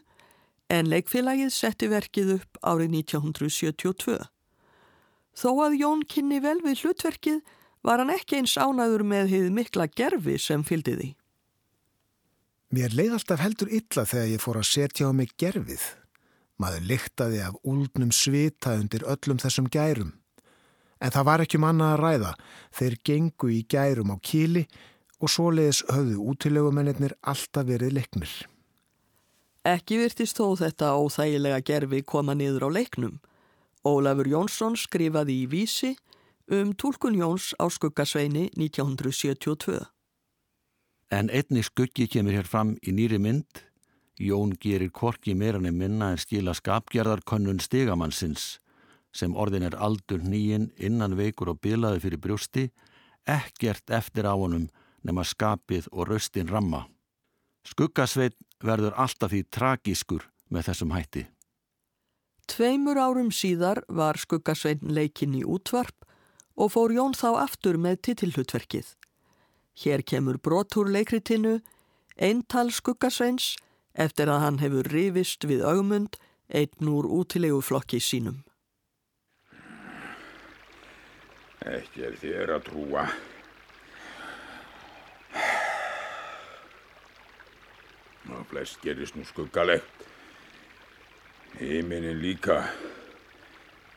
en 0.73 0.88
leikfélagið 0.90 1.53
setti 1.55 1.90
verkið 1.92 2.33
upp 2.38 2.59
árið 2.66 2.97
1972. 3.03 4.19
Þó 5.37 5.51
að 5.66 5.79
Jón 5.83 6.03
kynni 6.09 6.40
vel 6.42 6.59
við 6.64 6.83
hlutverkið 6.83 7.45
var 7.87 8.03
hann 8.03 8.11
ekki 8.11 8.40
eins 8.40 8.57
ánaður 8.59 9.05
með 9.07 9.31
hið 9.35 9.47
mikla 9.55 9.87
gerfi 9.87 10.38
sem 10.42 10.64
fylgdi 10.66 10.97
því. 10.97 11.11
Mér 12.75 12.97
leið 12.99 13.14
alltaf 13.21 13.42
heldur 13.45 13.71
illa 13.71 14.03
þegar 14.03 14.33
ég 14.33 14.42
fór 14.42 14.59
að 14.59 14.71
setja 14.73 15.07
á 15.07 15.12
mig 15.14 15.37
gerfið. 15.38 15.85
Maður 16.59 16.88
lyktaði 16.90 17.42
af 17.47 17.59
úldnum 17.62 18.11
svita 18.11 18.75
undir 18.81 19.05
öllum 19.07 19.38
þessum 19.38 19.69
gærum. 19.71 20.16
En 21.00 21.12
það 21.12 21.28
var 21.28 21.44
ekki 21.44 21.61
um 21.61 21.68
annað 21.68 21.92
að 21.92 22.02
ræða. 22.02 22.32
Þeir 22.76 22.98
gengu 23.04 23.52
í 23.52 23.62
gærum 23.68 24.12
á 24.12 24.16
kíli 24.22 24.66
og 25.20 25.32
svoleiðis 25.32 25.85
höfðu 25.92 26.18
útilegumennir 26.32 27.16
alltaf 27.22 27.66
verið 27.68 27.96
leiknir. 27.98 28.32
Ekki 29.66 29.98
virtist 29.98 30.38
þó 30.38 30.56
þetta 30.61 30.94
óþægilega 30.96 31.62
gerfi 31.66 32.02
koma 32.06 32.37
niður 32.38 32.68
á 32.68 32.80
leiknum 32.80 33.16
Ólafur 33.87 34.26
Jónsson 34.26 34.74
skrifaði 34.74 35.42
í 35.44 35.46
vísi 35.50 35.92
um 36.50 36.72
tólkun 36.74 37.14
Jóns 37.14 37.52
á 37.54 37.70
skuggasveini 37.70 38.48
1972. 38.59 39.78
En 41.14 41.30
einni 41.30 41.62
skuggi 41.62 42.09
kemur 42.11 42.35
hér 42.35 42.48
fram 42.50 42.74
í 42.82 42.94
nýri 42.94 43.20
mynd. 43.22 43.62
Jón 44.18 44.56
gerir 44.59 44.90
korki 44.90 45.37
meirann 45.38 45.68
en 45.70 45.78
minna 45.78 46.11
en 46.11 46.18
skila 46.18 46.54
skapgerðarkönnun 46.56 47.62
stigamannsins 47.62 48.56
sem 49.16 49.37
orðin 49.37 49.64
er 49.70 49.76
aldur 49.81 50.20
nýjinn 50.20 50.70
innan 50.76 51.16
veikur 51.16 51.55
og 51.55 51.62
bilaði 51.64 52.02
fyrir 52.05 52.20
brjósti, 52.20 52.66
ekkert 53.26 53.90
eftir 53.90 54.29
á 54.29 54.35
honum 54.37 54.68
nema 55.07 55.24
skapið 55.24 55.88
og 55.92 56.11
raustin 56.11 56.50
ramma. 56.52 56.85
Skuggasveit 57.66 58.37
verður 58.62 58.94
alltaf 58.96 59.33
því 59.33 59.42
tragískur 59.50 60.29
með 60.52 60.70
þessum 60.70 60.94
hætti. 60.94 61.24
Tveimur 62.46 62.98
árum 63.00 63.33
síðar 63.35 63.83
var 63.88 64.20
Skuggasvein 64.22 64.85
leikinn 64.94 65.35
í 65.35 65.42
útvarp 65.42 66.07
og 66.55 66.72
fór 66.76 66.94
Jón 66.94 67.16
þá 67.18 67.42
aftur 67.42 67.79
með 67.81 67.98
titillutverkið. 68.07 68.92
Hér 69.76 70.05
kemur 70.07 70.38
brotur 70.38 70.88
leikritinu, 70.88 71.59
eintal 72.16 72.70
Skuggasveins 72.72 73.57
eftir 73.92 74.31
að 74.31 74.42
hann 74.44 74.62
hefur 74.62 74.88
rifist 74.92 75.44
við 75.48 75.64
augmund 75.66 76.20
einn 76.48 76.92
úr 76.92 77.09
útilegu 77.18 77.59
flokki 77.64 78.00
sínum. 78.00 78.45
Ekki 81.66 82.05
er 82.07 82.18
þér 82.20 82.52
að 82.55 82.66
trúa. 82.68 83.02
Og 88.31 88.44
flest 88.50 88.79
gerist 88.85 89.16
nú 89.18 89.24
skuggalegt. 89.26 90.05
Himinin 91.59 92.20
líka. 92.22 92.61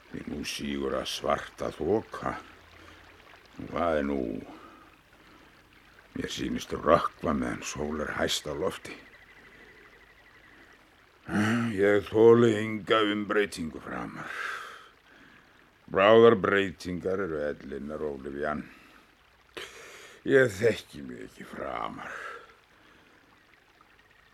Því 0.10 0.24
nú 0.32 0.40
sígur 0.50 0.96
að 0.98 1.12
svarta 1.12 1.70
þoka. 1.76 2.40
Hvað 3.70 4.00
er 4.00 4.08
nú? 4.08 4.22
Mér 6.16 6.34
sýnist 6.34 6.74
rökkva 6.74 7.36
meðan 7.38 7.62
sól 7.62 8.02
er 8.02 8.16
hæst 8.18 8.50
á 8.50 8.54
lofti. 8.58 8.96
Ég 11.78 12.08
þóli 12.10 12.56
ynga 12.64 13.04
um 13.12 13.28
breytingu 13.30 13.78
framar. 13.84 14.26
Bráðar 15.90 16.36
breytingar 16.38 17.18
eru 17.24 17.40
ellinnar 17.42 18.04
Ólifjan. 18.06 18.60
Ég 20.30 20.52
þekki 20.54 21.00
mig 21.02 21.24
ekki 21.26 21.48
framar. 21.50 22.12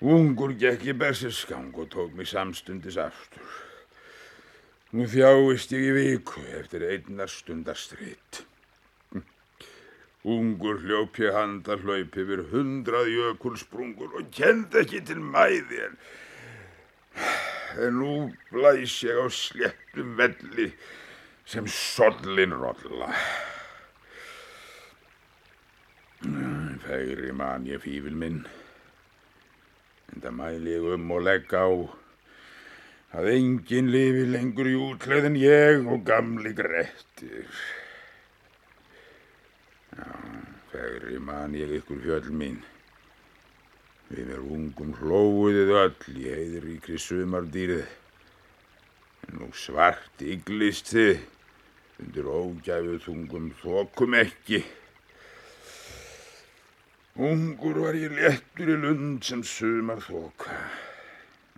Ungur 0.04 0.52
gekk 0.60 0.84
ég 0.89 0.98
bersiskang 1.00 1.78
og 1.80 1.88
tók 1.94 2.12
mig 2.18 2.28
samstundis 2.28 2.98
aftur. 3.00 3.46
Nú 4.91 5.08
þjáist 5.08 5.72
ég 5.72 5.86
í 5.88 5.94
viku 5.96 6.44
eftir 6.60 6.84
einnar 6.89 7.32
stundar 7.32 7.80
stritt. 7.80 8.41
Ungur 10.28 10.82
hljóp 10.84 11.22
ég 11.24 11.38
handa 11.38 11.80
hlaup 11.80 12.20
yfir 12.20 12.44
hundrað 12.52 13.13
jökulsprungur 13.13 14.20
og 14.20 14.28
kend 14.36 14.76
ekki 14.76 15.06
til 15.08 15.24
mæði 15.24 15.86
en, 15.88 15.98
en 17.80 18.00
nú 18.02 18.13
blæs 18.52 19.00
ég 19.08 19.24
á 19.24 19.28
sléttum 19.32 20.15
velli 20.20 20.72
sem 21.46 21.68
sollin 21.68 22.54
rolla. 22.54 23.12
Færi 26.86 27.32
man 27.34 27.66
ég 27.70 27.82
fífil 27.82 28.18
minn, 28.18 28.42
en 30.14 30.24
það 30.24 30.36
mæli 30.40 30.74
ég 30.74 30.88
um 30.96 31.12
og 31.14 31.24
legg 31.26 31.54
á 31.54 31.66
að 33.16 33.30
enginn 33.32 33.92
lifi 33.94 34.26
lengur 34.30 34.70
í 34.70 34.76
útleð 34.88 35.30
en 35.30 35.38
ég 35.40 35.86
og 35.86 36.06
gamli 36.08 36.54
grettir. 36.58 37.46
Já, 39.96 40.10
færi 40.72 41.22
man 41.22 41.54
ég 41.58 41.78
ykkur 41.80 42.02
fjöll 42.06 42.32
mín. 42.34 42.58
Við 44.10 44.28
mér 44.30 44.42
ungum 44.58 44.92
hlóðið 45.00 45.72
öll 45.84 46.18
í 46.18 46.26
heiðríkri 46.30 47.00
sumardýrið. 47.02 47.86
En 49.26 49.40
nú 49.42 49.48
svart 49.58 50.22
yglist 50.22 50.92
þið 50.94 51.24
undir 52.02 52.28
ógæfu 52.28 52.98
þungum 53.06 53.52
þokum 53.62 54.18
ekki. 54.20 54.64
Ungur 57.16 57.80
var 57.86 57.96
ég 57.96 58.12
léttur 58.12 58.74
í 58.74 58.76
lund 58.82 59.24
sem 59.24 59.44
sumar 59.48 60.02
þoka. 60.04 60.58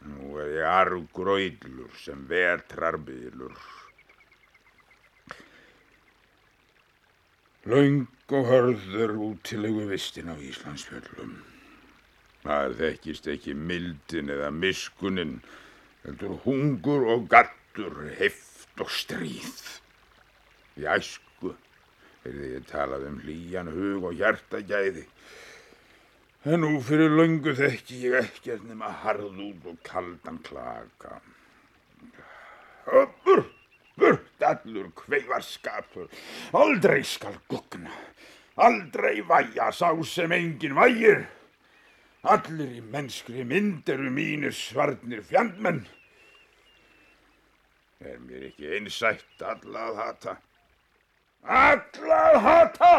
Nú 0.05 0.37
er 0.37 0.51
ég 0.59 0.69
argur 0.69 1.33
og 1.33 1.41
yllur 1.41 1.93
sem 1.97 2.21
vetrar 2.29 2.99
bylur. 3.01 3.57
Laung 7.67 8.05
og 8.29 8.45
hörður 8.47 9.15
útilegu 9.31 9.87
vistin 9.89 10.29
á 10.31 10.37
Íslandsfjöllum. 10.37 11.33
Það 12.45 12.77
þekkist 12.83 13.27
ekki 13.33 13.57
mildin 13.57 14.29
eða 14.31 14.53
miskunin, 14.55 15.39
heldur 16.05 16.37
hungur 16.45 17.09
og 17.11 17.25
gattur, 17.33 17.97
heft 18.21 18.79
og 18.79 18.93
stríð. 18.93 19.81
Í 20.77 20.85
æsku 20.85 21.53
er 22.27 22.35
því 22.35 22.49
ég 22.53 22.65
talað 22.69 23.07
um 23.09 23.19
hlýjan 23.23 23.71
hug 23.73 24.09
og 24.09 24.17
hjartagæði. 24.19 25.07
En 26.47 26.61
nú 26.61 26.77
fyrir 26.85 27.15
löngu 27.17 27.55
þekki 27.57 28.03
ég 28.05 28.17
ekkert 28.21 28.67
nema 28.67 28.91
harð 29.03 29.39
út 29.47 29.65
og 29.71 29.79
kaldan 29.83 30.37
klaka. 30.45 31.17
Burt, 33.25 33.49
burt 33.99 34.45
allur 34.47 34.91
kveivarskapur, 34.95 36.07
aldrei 36.55 37.01
skal 37.03 37.35
gugna, 37.51 37.91
aldrei 38.55 39.19
væja 39.27 39.71
sá 39.75 39.89
sem 40.05 40.31
engin 40.31 40.77
vægir. 40.77 41.25
Allir 42.27 42.79
í 42.79 42.81
mennskri 42.81 43.43
mynd 43.47 43.89
eru 43.89 44.09
mínir 44.11 44.55
svarnir 44.55 45.25
fjandmenn. 45.27 45.83
Er 47.99 48.19
mér 48.23 48.49
ekki 48.51 48.71
einsætt 48.77 49.41
alla 49.41 49.89
að 49.89 50.01
hata? 50.03 50.33
Alla 51.43 52.17
að 52.31 52.39
hata! 52.45 52.93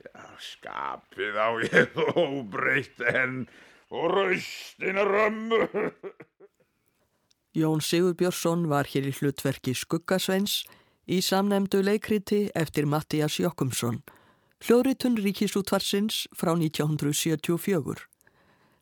Já, 0.00 0.26
skapið 0.40 1.36
á 1.36 1.48
ég 1.68 1.92
þó 1.94 2.24
breytt 2.48 3.00
enn 3.12 3.44
og 3.90 4.06
raustina 4.14 5.04
römmu. 5.04 5.68
Jón 7.52 7.82
Sigurbjörnsson 7.82 8.68
var 8.70 8.86
hér 8.86 9.10
í 9.10 9.12
hlutverki 9.18 9.74
Skuggasveins 9.74 10.62
í 11.10 11.18
samnemdu 11.20 11.82
leikriti 11.82 12.44
eftir 12.54 12.86
Mattias 12.86 13.40
Jokkumsson, 13.42 14.00
hljóðritun 14.62 15.18
Ríkisútvarsins 15.18 16.28
frá 16.32 16.54
1974. 16.54 18.06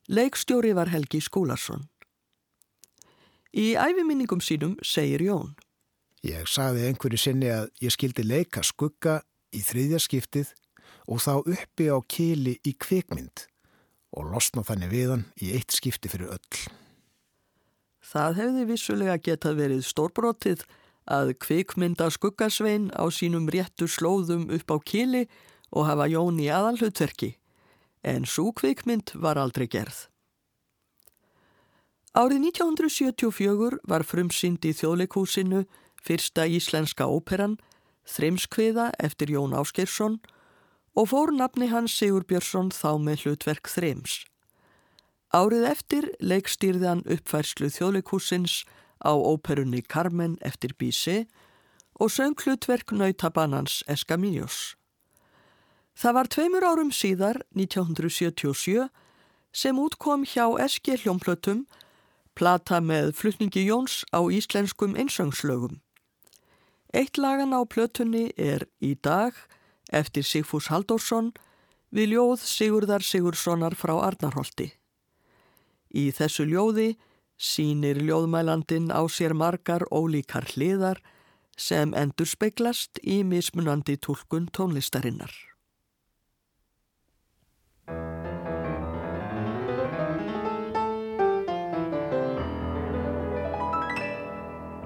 Leikstjóri 0.09 0.75
var 0.77 0.93
Helgi 0.93 1.21
Skúlarsson. 1.25 1.89
Í 3.57 3.73
æfiminningum 3.81 4.43
sínum 4.45 4.77
segir 4.85 5.23
Jón. 5.25 5.55
Ég 6.27 6.49
sagði 6.51 6.89
einhverju 6.89 7.21
sinni 7.21 7.49
að 7.49 7.71
ég 7.81 7.95
skildi 7.95 8.25
leika 8.27 8.61
skugga 8.67 9.23
í 9.55 9.63
þriðja 9.65 10.01
skiptið 10.05 10.51
og 11.09 11.23
þá 11.25 11.33
uppi 11.41 11.87
á 11.89 11.97
kili 12.05 12.59
í 12.67 12.75
kvikmynd 12.77 13.47
og 14.19 14.29
losna 14.35 14.65
þannig 14.67 14.93
við 14.93 15.15
hann 15.15 15.25
í 15.41 15.55
eitt 15.57 15.73
skipti 15.73 16.11
fyrir 16.13 16.35
öll. 16.35 16.61
Það 18.05 18.37
hefði 18.41 18.67
vissulega 18.69 19.17
getað 19.21 19.59
verið 19.63 19.87
stórbrotið 19.87 20.67
að 21.09 21.33
kvikmynda 21.41 22.11
skuggasvein 22.13 22.91
á 22.93 23.09
sínum 23.13 23.49
réttu 23.49 23.89
slóðum 23.89 24.49
upp 24.53 24.69
á 24.69 24.77
kili 24.85 25.25
og 25.73 25.89
hafa 25.89 26.09
Jón 26.09 26.41
í 26.41 26.49
aðalhutverki, 26.53 27.35
en 28.05 28.29
svo 28.29 28.53
kvikmynd 28.57 29.13
var 29.17 29.41
aldrei 29.41 29.69
gerð. 29.69 30.08
Árið 32.17 32.47
1974 32.49 33.83
var 33.85 34.03
frumsynd 34.07 34.65
í 34.65 34.73
þjóðleikúsinu 34.73 35.67
fyrsta 36.01 36.47
íslenska 36.49 37.05
óperan, 37.05 37.59
Þrimskviða 38.09 38.95
eftir 39.05 39.29
Jón 39.35 39.53
Áskeirsson 39.53 40.15
og 40.97 41.11
fór 41.11 41.35
nafni 41.37 41.69
hans 41.69 41.93
Sigur 41.93 42.25
Björnsson 42.25 42.71
þá 42.73 42.97
með 43.05 43.27
hlutverk 43.27 43.69
Þrims. 43.69 44.23
Árið 45.37 45.67
eftir 45.69 46.09
leikstýrði 46.25 46.89
hann 46.89 47.05
uppfærslu 47.05 47.69
þjóðleikúsins 47.69 48.63
á 49.05 49.13
óperunni 49.13 49.83
Carmen 49.85 50.39
eftir 50.41 50.73
Bísi 50.81 51.27
og 52.01 52.09
söng 52.09 52.41
hlutverk 52.41 52.95
nautabanans 52.97 53.83
Escamillos. 53.85 54.79
Það 55.93 56.17
var 56.17 56.31
tveimur 56.33 56.65
árum 56.65 56.95
síðar, 56.95 57.43
1977, 57.53 58.89
sem 59.53 59.77
útkom 59.77 60.25
hjá 60.25 60.47
Eski 60.65 60.97
hljómplötum 60.97 61.67
plata 62.39 62.79
með 62.79 63.13
flutningi 63.19 63.65
Jóns 63.67 64.05
á 64.15 64.23
íslenskum 64.31 64.95
einsöngslögum. 64.95 65.81
Eitt 66.95 67.19
lagan 67.19 67.51
á 67.51 67.61
plötunni 67.67 68.31
er 68.39 68.69
Í 68.79 68.95
dag 68.95 69.35
eftir 69.91 70.23
Sigfús 70.25 70.71
Haldórsson 70.71 71.33
við 71.91 72.15
ljóð 72.15 72.45
Sigurðar 72.47 73.03
Sigurssonar 73.03 73.75
frá 73.75 73.97
Arnarholti. 74.07 74.71
Í 75.91 76.11
þessu 76.15 76.47
ljóði 76.47 76.95
sínir 77.39 78.01
ljóðmælandin 78.05 78.93
á 78.95 79.03
sér 79.11 79.35
margar 79.35 79.87
ólíkar 79.91 80.47
hliðar 80.55 81.03
sem 81.59 81.95
endur 81.95 82.29
speiklast 82.29 83.03
í 83.03 83.25
mismunandi 83.27 83.99
tólkun 83.99 84.47
tónlistarinnar. 84.55 85.48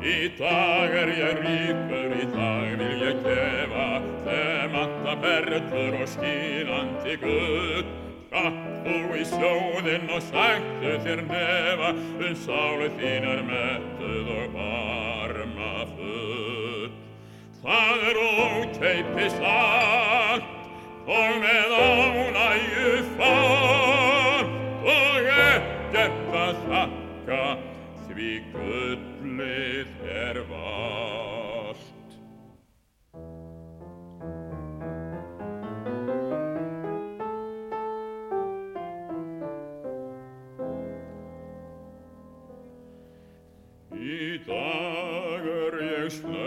Í 0.02 0.32
dag 0.34 0.90
er 0.98 1.10
ég 1.14 1.36
ríkur, 1.44 2.14
í 2.18 2.24
dag 2.32 2.72
vil 2.80 3.02
ég 3.04 3.18
gefa 3.22 3.84
þeim 4.24 4.72
alltaf 4.80 5.20
perlur 5.22 5.94
og 5.94 6.08
skínandi 6.10 7.14
gull. 7.22 7.84
Gatt 8.32 8.58
þú 8.82 8.96
í 9.14 9.22
sjóðinn 9.30 10.10
og 10.10 10.24
sættu 10.26 10.96
þér 11.04 11.22
nefa, 11.28 11.92
um 12.18 12.34
sálu 12.42 12.88
þín 12.96 13.28
er 13.30 13.44
mettuð 13.46 14.32
og 14.40 14.56
varma 14.56 15.70
full. 15.92 16.90
Það 17.62 18.04
er 18.10 18.20
óteipis 18.24 19.38
allt 19.52 20.50
og 21.06 21.40
með 21.46 21.78
ánægju 21.78 22.98
fart 23.14 24.52
og 24.82 25.32
ekkert 25.38 26.36
að 26.42 26.62
þakka 26.66 27.42
því 28.10 28.34
gullið 29.22 29.90
er 30.10 30.38
vald. 30.50 31.78
Í 43.92 44.38
dag 44.48 45.46
er 45.46 45.82
ég 45.86 46.10
snöyður 46.18 46.41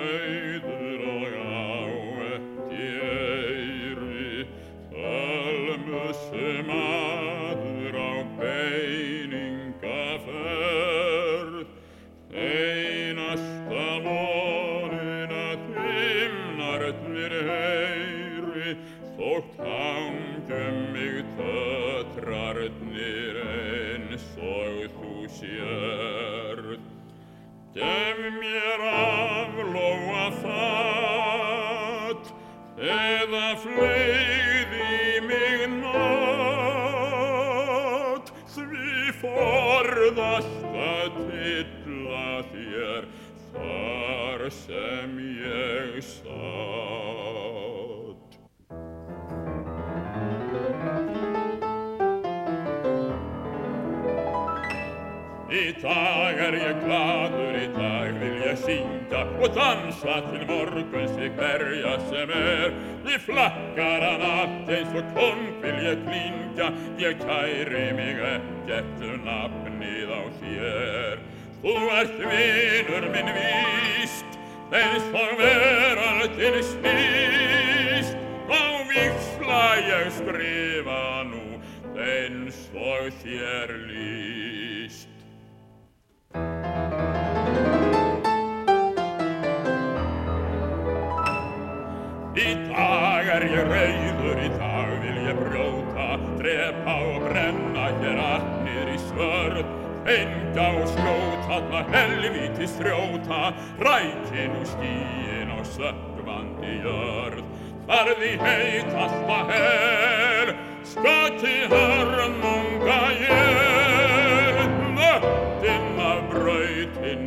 er 93.46 93.52
ég 93.54 93.68
reyður, 93.70 94.40
í 94.42 94.50
dag 94.58 94.92
vil 95.04 95.18
ég 95.26 95.38
brjóta, 95.38 96.06
drepa 96.40 96.94
og 97.06 97.26
brenna 97.28 97.90
hér 98.00 98.22
allir 98.24 98.94
í 98.94 99.00
svörð. 99.06 99.68
Enga 100.06 100.66
og 100.80 100.88
skjóta, 100.94 101.44
þarna 101.50 101.82
helvíti 101.94 102.70
strjóta, 102.70 103.42
rækin 103.82 104.58
og 104.60 104.66
skíin 104.70 105.54
og 105.58 105.66
sökkvandi 105.76 106.74
jörð. 106.86 107.44
Farði 107.86 108.34
heit 108.42 108.98
alltaf 108.98 109.54
hel, 109.54 110.56
skati 110.90 111.56
hörmunga 111.70 113.00
ég, 113.22 114.66
nöttin 114.98 116.02
af 116.02 116.26
brautinni 116.34 117.25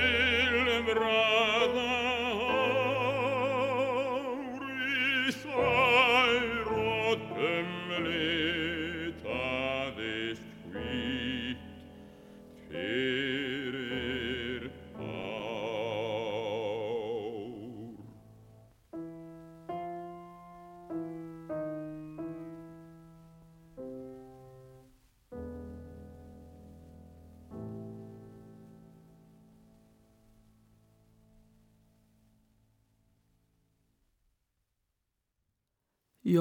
il 0.00 0.82
bravo 0.84 2.19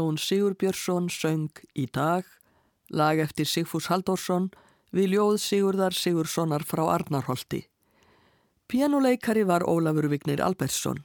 Jón 0.09 0.17
Sigurbjörnsson 0.17 1.05
söng 1.09 1.51
í 1.77 1.85
dag, 1.85 2.25
lag 2.89 3.19
eftir 3.21 3.45
Sigfús 3.45 3.91
Halldórsson 3.91 4.47
við 4.89 5.11
ljóð 5.13 5.35
Sigurðar 5.37 5.93
Sigurssonar 5.93 6.65
frá 6.65 6.81
Arnarholti. 6.95 7.67
Pianoleikari 8.65 9.43
var 9.45 9.61
Ólafur 9.61 10.09
Vignir 10.09 10.41
Albertsson. 10.41 11.03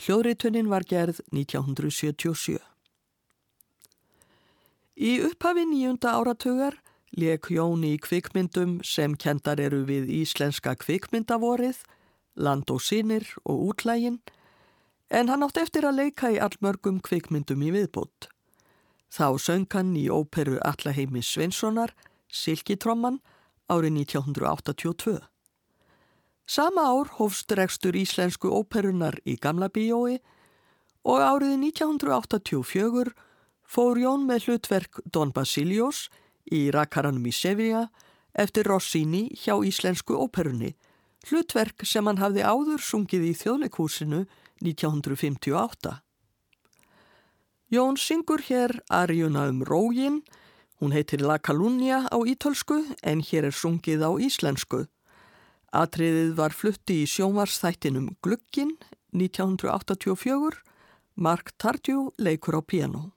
Hljóðritunin 0.00 0.72
var 0.72 0.88
gerð 0.88 1.20
1977. 1.36 2.56
Í 4.96 5.12
upphafi 5.28 5.66
nýjunda 5.68 6.16
áratugar 6.16 6.80
Leik 7.12 7.52
Jón 7.52 7.84
í 7.84 7.98
kvikmyndum 8.00 8.78
sem 8.80 9.18
kendar 9.20 9.60
eru 9.60 9.84
við 9.84 10.08
íslenska 10.22 10.78
kvikmyndavorið, 10.80 11.84
land 12.40 12.72
og 12.72 12.80
sínir 12.80 13.28
og 13.44 13.74
útlægin, 13.74 14.22
en 15.10 15.28
hann 15.28 15.42
átt 15.42 15.58
eftir 15.58 15.86
að 15.86 15.98
leika 16.04 16.30
í 16.30 16.38
allmörgum 16.38 17.00
kvikmyndum 17.02 17.62
í 17.66 17.72
viðbútt. 17.74 18.30
Þá 19.10 19.26
söng 19.42 19.66
hann 19.74 19.96
í 19.98 20.06
óperu 20.06 20.60
Allaheimi 20.62 21.22
Sveinssonar, 21.22 21.90
Silkitromman, 22.30 23.18
árið 23.70 23.96
1982. 24.06 25.18
Sama 26.50 26.86
ár 26.90 27.10
hófst 27.18 27.50
rekstur 27.54 27.98
íslensku 27.98 28.50
óperunar 28.50 29.18
í 29.26 29.36
Gamla 29.38 29.68
bíói 29.70 30.18
og 31.06 31.22
árið 31.22 31.58
1984 31.58 33.12
fór 33.70 33.98
Jón 33.98 34.26
með 34.26 34.48
hlutverk 34.48 35.02
Don 35.06 35.30
Basilios 35.34 36.08
í 36.50 36.68
Rakaranum 36.74 37.26
í 37.26 37.34
Sevilla 37.34 37.88
eftir 38.34 38.66
Rossini 38.66 39.28
hjá 39.34 39.56
Íslensku 39.62 40.14
óperunni, 40.18 40.74
hlutverk 41.28 41.84
sem 41.84 42.06
hann 42.08 42.20
hafði 42.20 42.44
áður 42.46 42.80
sungið 42.84 43.26
í 43.30 43.32
þjóðleikúsinu 43.40 44.24
1958. 44.64 45.98
Jón 47.70 47.98
syngur 48.00 48.42
hér 48.48 48.80
Arjuna 48.90 49.46
um 49.52 49.60
rógin, 49.62 50.22
hún 50.80 50.94
heitir 50.96 51.22
La 51.22 51.38
Calunnia 51.38 52.02
á 52.10 52.18
ítölsku 52.26 52.80
en 53.02 53.20
hér 53.22 53.46
er 53.50 53.54
sungið 53.54 54.02
á 54.02 54.10
íslensku. 54.18 54.88
Atriðið 55.70 56.34
var 56.34 56.56
flutti 56.56 57.04
í 57.04 57.06
sjónvarsþættinum 57.06 58.16
Glukkin 58.24 58.74
1984, 59.14 60.58
Mark 61.14 61.54
Tardjú 61.58 62.10
leikur 62.18 62.58
á 62.58 62.62
piano. 62.64 63.12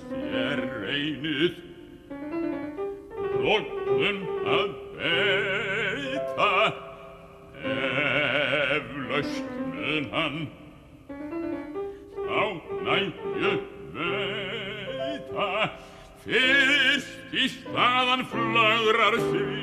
Þér 0.00 0.60
reynið. 0.82 1.54
Róttum 3.44 4.18
að 4.48 4.70
beita 4.98 6.50
Eflaust 7.64 9.46
mun 9.74 10.04
hann 10.12 10.38
Á 12.24 12.44
nægju 12.86 13.52
veita. 13.98 15.50
Fyrst 16.24 17.34
í 17.36 17.44
staðan 17.52 18.22
flagrar 18.30 19.16
svífur 19.26 19.60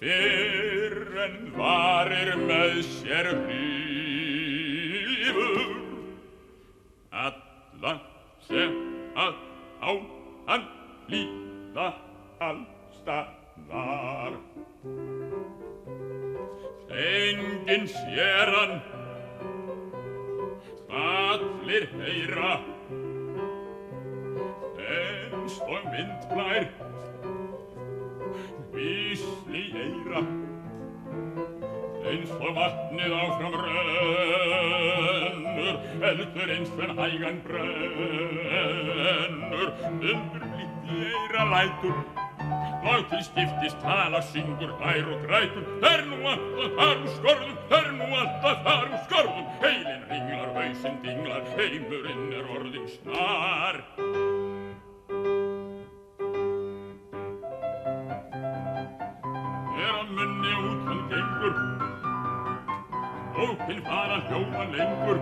Fyrr 0.00 0.98
en 1.26 1.36
varir 1.58 2.30
með 2.48 2.72
sér 2.88 3.26
hlýfur 3.44 3.81
sem 8.52 8.72
að 9.16 9.36
á 9.80 9.90
hann 10.48 10.64
líða 11.08 11.86
allstaðar. 12.44 14.34
Enginn 16.92 17.86
sér 17.88 18.52
hann, 18.52 18.74
allir 21.00 21.88
heyra, 21.96 22.52
eins 24.84 25.56
og 25.64 25.88
vindblær, 25.94 26.68
vísli 28.76 29.64
eira, 29.86 30.26
eins 32.10 32.30
og 32.38 32.54
vatnið 32.56 33.12
áfram 33.16 33.54
rennur, 33.62 34.06
heldur 36.02 36.48
eins 36.56 36.72
en 36.82 36.92
hægan 36.98 37.38
brennur, 37.46 37.68
undur 39.86 40.44
blitt 40.54 40.76
í 40.88 40.92
eira 41.10 41.44
lætur, 41.52 41.98
og 42.92 43.00
til 43.10 43.22
skiptist 43.28 43.78
tala, 43.84 44.20
syngur, 44.32 44.72
hlær 44.80 45.06
og 45.14 45.20
grætur, 45.26 45.64
er 45.92 46.00
nú 46.10 46.18
alltaf 46.32 46.70
þar 46.78 46.96
úr 46.96 47.10
skorðum, 47.18 47.56
er 47.78 47.88
nú 47.98 48.06
alltaf 48.22 48.58
þar 48.66 48.86
úr 48.88 49.00
skorðum, 49.06 49.46
heilin 49.62 50.02
ringlar, 50.10 50.50
hausinn 50.58 50.96
dinglar, 51.04 51.44
heimurinn 51.56 52.26
er 52.40 52.44
orðin 52.58 52.86
snar. 52.96 53.76
Ópinn 63.82 63.90
fara 63.90 64.20
hljóma 64.28 64.64
lengur. 64.70 65.18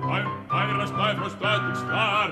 Bæ, 0.00 0.18
Bæra 0.50 0.86
stað 0.86 1.16
frá 1.20 1.28
stað 1.34 1.60
til 1.66 1.76
stað 1.82 2.30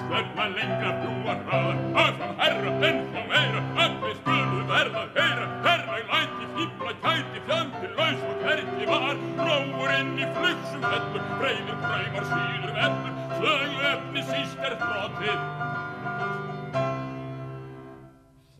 Stefna 0.00 0.46
lengra 0.56 0.92
bjúa 1.00 1.34
hraðar. 1.44 1.76
Áfram 2.02 2.34
herra, 2.40 2.72
ennþá 2.88 3.22
meira. 3.28 3.60
Allir 3.84 4.14
skulu 4.20 4.62
verða 4.70 5.04
heyra 5.16 5.46
Herra 5.64 5.96
læti, 6.10 6.46
fýbla, 6.54 6.92
kæti, 7.04 7.40
fjandi 7.46 7.88
Laus 7.98 8.22
og 8.30 8.36
hverki 8.44 8.88
var. 8.90 9.16
Róur 9.46 9.90
inn 9.98 10.16
í 10.18 10.30
flugsum 10.38 10.82
hellur 10.90 11.28
Breyður, 11.40 11.78
kræmar, 11.84 12.24
síður, 12.32 12.74
vellur. 12.78 13.12
Sögu 13.36 13.80
efni 13.92 14.22
síst 14.32 14.66
er 14.66 14.74
þrótið 14.80 15.40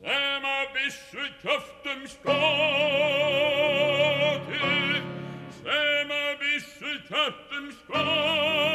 Sem 0.05 0.49
að 0.55 0.79
vissu 0.79 1.27
kjöftum 1.43 2.07
skotið 2.15 3.30
vissu 7.11 7.17
kjöftum 7.17 7.71
skotið 7.75 8.71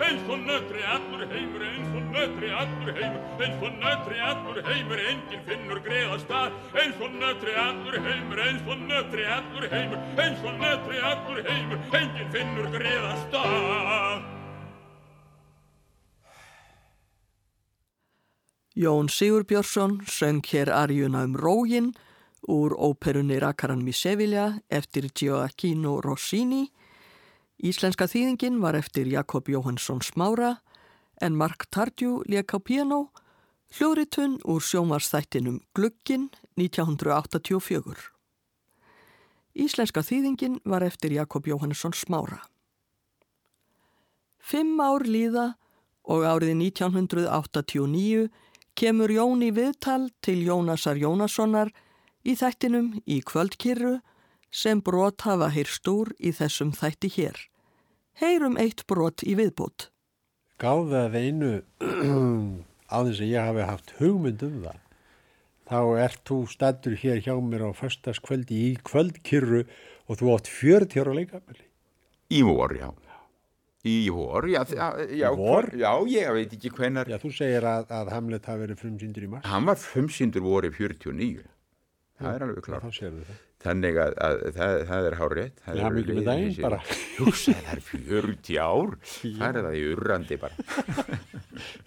Eins 0.00 0.24
og 0.28 0.38
nötri 0.38 0.82
allur 0.82 1.26
heimur 1.28 1.62
Eins 1.62 1.88
og 1.94 2.02
nötri 2.14 2.50
allur 2.50 2.92
heimur 2.96 3.20
Eins 3.40 3.62
og 3.62 3.72
nötri 3.82 4.18
allur 4.20 4.62
heimur 4.64 4.98
Engin 4.98 5.42
finnur 5.46 5.80
greiða 5.84 6.18
stað. 6.18 6.52
Eins 6.74 7.00
og 7.00 7.10
nötri 7.12 7.54
allur 7.54 8.00
heimur 8.00 8.38
Eins 8.40 8.62
og 8.66 8.78
nötri 8.88 9.24
allur 9.26 9.68
heimur 9.70 9.98
Eins 10.18 10.40
og 10.44 10.52
nötri 10.60 10.98
allur 11.00 11.42
heimur 11.44 11.78
Engin 12.00 12.30
finnur 12.32 12.70
greiða 12.72 13.16
stað. 13.26 14.22
Jón 18.74 19.08
Sigurbjörnsson 19.08 20.00
söng 20.06 20.40
hér 20.46 20.70
arjuna 20.72 21.24
um 21.24 21.36
rógin 21.36 21.92
úr 22.48 22.74
óperunni 22.78 23.38
Rakaran 23.40 23.82
í 23.88 23.92
Sevilla 23.92 24.60
eftir 24.70 25.10
Gioacchino 25.12 26.00
Rossini. 26.00 26.70
Íslenska 27.60 28.06
þýðingin 28.08 28.60
var 28.62 28.78
eftir 28.78 29.08
Jakob 29.10 29.48
Jóhannsson 29.48 30.00
Smára 30.00 30.60
en 31.20 31.36
Mark 31.36 31.66
Tardjú 31.68 32.22
lék 32.24 32.54
á 32.56 32.58
piano, 32.58 33.10
hljóritun 33.76 34.40
úr 34.44 34.62
sjómarstættinum 34.64 35.60
Glukkin 35.76 36.30
1984. 36.56 38.08
Íslenska 39.54 40.00
þýðingin 40.00 40.60
var 40.64 40.82
eftir 40.82 41.12
Jakob 41.12 41.46
Jóhannesson 41.46 41.92
Smára. 41.92 42.40
Fimm 44.40 44.80
ár 44.80 45.04
líða 45.04 45.54
og 46.08 46.24
árið 46.24 46.56
1989 46.56 48.30
kemur 48.74 49.12
Jón 49.12 49.44
í 49.44 49.50
viðtal 49.52 50.08
til 50.24 50.40
Jónasar 50.46 50.96
Jónassonar 50.96 51.68
í 52.24 52.36
þættinum 52.36 52.92
í 53.06 53.20
kvöldkirru 53.26 53.98
sem 54.50 54.82
brot 54.84 55.22
hafa 55.26 55.50
heyrst 55.54 55.86
úr 55.88 56.10
í 56.18 56.32
þessum 56.34 56.74
þætti 56.76 57.10
hér. 57.16 57.38
Heyrum 58.20 58.58
eitt 58.60 58.84
brot 58.90 59.24
í 59.24 59.36
viðbútt. 59.38 59.88
Gáðað 60.60 61.16
einu 61.16 61.52
á 62.92 62.96
þess 63.06 63.22
að 63.22 63.30
ég 63.30 63.48
hafi 63.48 63.68
haft 63.70 63.94
hugmynd 64.00 64.42
um 64.44 64.56
það. 64.66 64.80
Þá 65.70 65.80
ert 66.02 66.22
þú 66.26 66.38
stættur 66.50 66.96
hér 66.98 67.20
hjá 67.22 67.36
mér 67.38 67.68
á 67.68 67.78
förstaskvöldi 67.78 68.58
í 68.58 68.70
kvöldkirru 68.82 69.62
og 70.10 70.18
þú 70.18 70.32
átt 70.34 70.50
40 70.50 71.04
ára 71.04 71.14
leikamöli. 71.14 71.66
Í 72.30 72.42
vor, 72.46 72.74
já. 72.74 72.90
Í 73.86 74.10
vor, 74.12 74.48
já. 74.50 74.60
já 74.68 75.30
Í 75.30 75.36
vor? 75.38 75.70
Já, 75.78 75.92
ég 76.10 76.34
veit 76.36 76.52
ekki 76.58 76.74
hvenar. 76.74 77.08
Já, 77.08 77.16
þú 77.22 77.30
segir 77.32 77.64
að, 77.64 77.86
að 77.96 78.10
Hamlet 78.12 78.50
hafi 78.50 78.66
verið 78.66 78.82
frumsýndur 78.82 79.24
í 79.24 79.30
mars. 79.30 79.46
Hann 79.48 79.70
var 79.70 79.78
frumsýndur 79.80 80.44
vorið 80.44 80.76
49. 80.82 81.46
Það 82.20 82.34
er 82.36 82.44
alveg 82.44 82.66
klart. 82.66 82.98
Það. 83.00 83.30
Þannig 83.60 83.98
að, 84.00 84.14
að 84.26 84.42
það, 84.56 84.74
það 84.90 85.06
er 85.08 85.16
hárið. 85.20 85.62
Já, 85.78 85.86
mikið 85.94 86.18
með 86.18 86.28
daginn 86.28 86.58
bara. 86.64 86.80
Hugsa, 87.16 87.54
það 87.56 87.72
er 87.72 87.82
40 87.88 88.58
ár. 88.64 88.94
Það 89.14 89.46
er 89.48 89.58
það 89.60 89.78
í 89.78 89.82
urrandi 89.94 90.38
bara. 90.40 91.18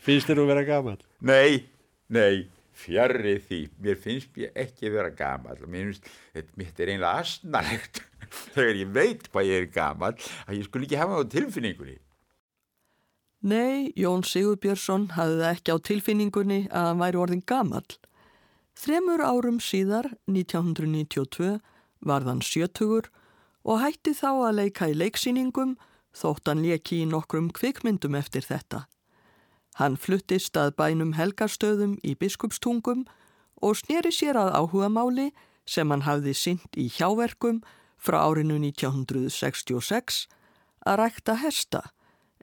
Finnst 0.06 0.30
þér 0.30 0.42
þú 0.42 0.48
vera 0.50 0.66
gaman? 0.68 1.02
Nei, 1.30 1.64
nei, 2.14 2.46
fjarrri 2.84 3.36
því. 3.48 3.60
Mér 3.86 4.00
finnst 4.02 4.40
ég 4.42 4.58
ekki 4.66 4.94
vera 4.94 5.14
gaman. 5.18 5.62
Mér 5.66 5.92
finnst, 5.92 6.10
þetta 6.34 6.86
er 6.86 6.94
einlega 6.96 7.14
asnalegt 7.22 8.02
þegar 8.56 8.82
ég 8.82 8.96
veit 8.98 9.30
hvað 9.30 9.52
ég 9.52 9.62
er 9.66 9.70
gaman 9.74 10.18
að 10.48 10.58
ég 10.58 10.66
skul 10.70 10.86
ekki 10.86 11.02
hafa 11.02 11.20
það 11.20 11.30
á 11.30 11.34
tilfinningunni. 11.38 12.00
Nei, 13.44 13.92
Jón 14.00 14.24
Sigurbjörnsson 14.24 15.10
hafði 15.18 15.42
það 15.42 15.50
ekki 15.58 15.74
á 15.76 15.78
tilfinningunni 15.90 16.60
að 16.72 16.86
hann 16.90 17.02
væri 17.02 17.20
orðin 17.20 17.46
gamall. 17.50 17.98
Þremur 18.74 19.22
árum 19.22 19.60
síðar, 19.62 20.10
1992, 20.28 21.60
var 22.04 22.26
þann 22.26 22.42
sjötugur 22.44 23.10
og 23.64 23.80
hætti 23.84 24.14
þá 24.18 24.30
að 24.32 24.56
leika 24.60 24.90
í 24.92 24.96
leiksýningum 24.98 25.76
þótt 26.14 26.50
hann 26.50 26.64
leki 26.66 27.04
í 27.04 27.10
nokkrum 27.10 27.52
kvikmyndum 27.54 28.18
eftir 28.18 28.46
þetta. 28.46 28.86
Hann 29.80 29.98
fluttist 29.98 30.58
að 30.60 30.76
bænum 30.78 31.16
helgarstöðum 31.18 31.96
í 32.06 32.14
biskupstungum 32.20 33.06
og 33.64 33.78
sneri 33.80 34.12
sér 34.14 34.38
að 34.38 34.54
áhuga 34.60 34.90
máli 34.92 35.32
sem 35.66 35.90
hann 35.90 36.06
hafði 36.06 36.36
synt 36.38 36.78
í 36.78 36.90
hjáverkum 36.92 37.64
frá 37.98 38.20
árinu 38.26 38.60
1966 38.60 40.26
að 40.84 41.00
rækta 41.00 41.38
hesta 41.40 41.88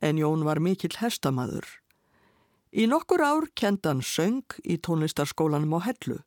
en 0.00 0.18
Jón 0.18 0.46
var 0.48 0.62
mikill 0.62 0.96
hestamaður. 0.96 1.79
Í 2.70 2.86
nokkur 2.86 3.22
ár 3.22 3.48
kenda 3.58 3.90
hann 3.90 4.02
söng 4.02 4.46
í 4.62 4.76
tónlistarskólanum 4.78 5.74
á 5.74 5.80
Hellu. 5.88 6.20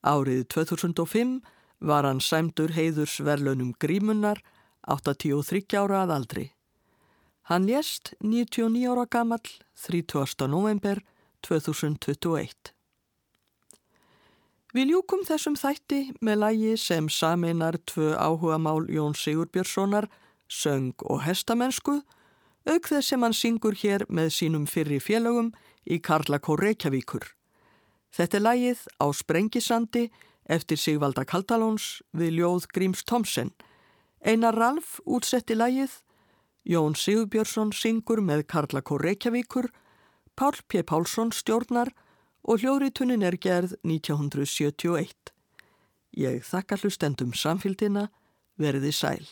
Árið 0.00 0.46
2005 0.48 1.40
var 1.84 2.08
hann 2.08 2.20
sæmdur 2.24 2.72
heiðursverlunum 2.72 3.74
grímunnar 3.76 4.40
83 4.88 5.76
ára 5.76 6.04
að 6.06 6.14
aldri. 6.16 6.46
Hann 7.52 7.66
lést 7.68 8.14
99 8.24 8.88
ára 8.88 9.04
gammal 9.04 9.44
30. 9.84 10.48
november 10.48 11.02
2021. 11.44 12.72
Við 14.70 14.92
ljúkum 14.92 15.24
þessum 15.26 15.56
þætti 15.58 16.00
með 16.22 16.40
lægi 16.44 16.74
sem 16.78 17.08
saminar 17.10 17.76
tvö 17.90 18.14
áhuga 18.14 18.56
mál 18.62 18.86
Jón 18.86 19.16
Sigurbjörnssonar, 19.18 20.06
söng 20.46 20.94
og 21.02 21.24
hestamennsku, 21.26 22.00
auk 22.68 22.88
þess 22.90 23.12
sem 23.12 23.22
hann 23.24 23.36
syngur 23.36 23.76
hér 23.78 24.04
með 24.08 24.32
sínum 24.36 24.66
fyrri 24.68 25.00
félögum 25.00 25.52
í 25.88 26.00
Karlakó 26.00 26.56
Reykjavíkur. 26.60 27.24
Þetta 28.10 28.36
er 28.36 28.44
lægið 28.44 28.84
á 29.00 29.06
Sprengisandi 29.14 30.04
eftir 30.50 30.78
Sigvalda 30.80 31.24
Kaldalóns 31.24 32.00
við 32.12 32.40
ljóð 32.40 32.66
Gríms 32.74 33.04
Tomsen. 33.06 33.52
Einar 34.20 34.56
Ralf 34.58 34.98
útsetti 35.06 35.56
lægið, 35.56 35.92
Jón 36.66 36.96
Sigurbjörnsson 36.98 37.72
syngur 37.72 38.20
með 38.20 38.44
Karlakó 38.50 38.98
Reykjavíkur, 39.00 39.70
Pál 40.36 40.56
P. 40.68 40.82
Pálsson 40.82 41.32
stjórnar 41.32 41.92
og 42.42 42.60
hljóðritunin 42.60 43.24
er 43.24 43.36
gerð 43.36 43.76
1971. 43.84 45.32
Ég 46.16 46.44
þakka 46.44 46.80
hlustendum 46.80 47.34
samfélgina, 47.36 48.08
verði 48.60 48.92
sæl. 48.92 49.26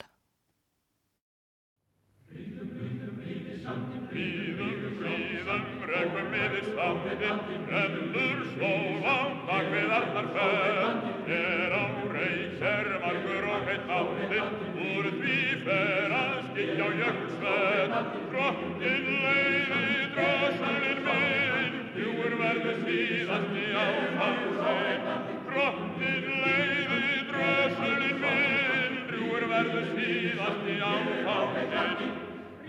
Yfir 6.09 6.65
sandin, 6.75 7.41
rennur 7.69 8.41
sól 8.57 9.05
á 9.05 9.29
bak 9.47 9.67
við 9.73 9.91
allar 9.93 10.29
fenn. 10.35 11.01
Hér 11.29 11.75
á 11.77 11.85
reik 12.15 12.63
er 12.71 12.89
margur 13.03 13.45
og 13.53 13.67
heitt 13.69 13.91
áttinn, 13.99 14.55
úr 14.89 15.09
því 15.19 15.41
fer 15.67 16.15
að 16.21 16.39
skikja 16.47 16.87
á 16.89 16.91
jökulsvenn. 17.01 17.93
Drottin 18.33 19.11
leiði 19.27 20.09
drosselin 20.17 21.05
minn, 21.09 21.77
hjúur 21.99 22.39
verður 22.41 22.81
síðast 22.87 23.61
í 23.61 23.67
áfangsinn. 23.85 25.13
Drottin 25.51 26.33
leiði 26.47 27.21
drosselin 27.35 28.25
minn, 28.25 28.99
hjúur 29.13 29.49
verður 29.53 29.93
síðast 29.93 30.73
í 30.73 30.81
áfangsinn. 30.89 32.19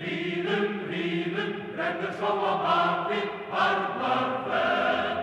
Ríðum, 0.03 0.79
ríðum, 0.91 1.68
rennur 1.79 2.11
svo 2.19 2.31
á 2.43 2.51
bakvið, 2.65 3.31
harnar 3.55 5.18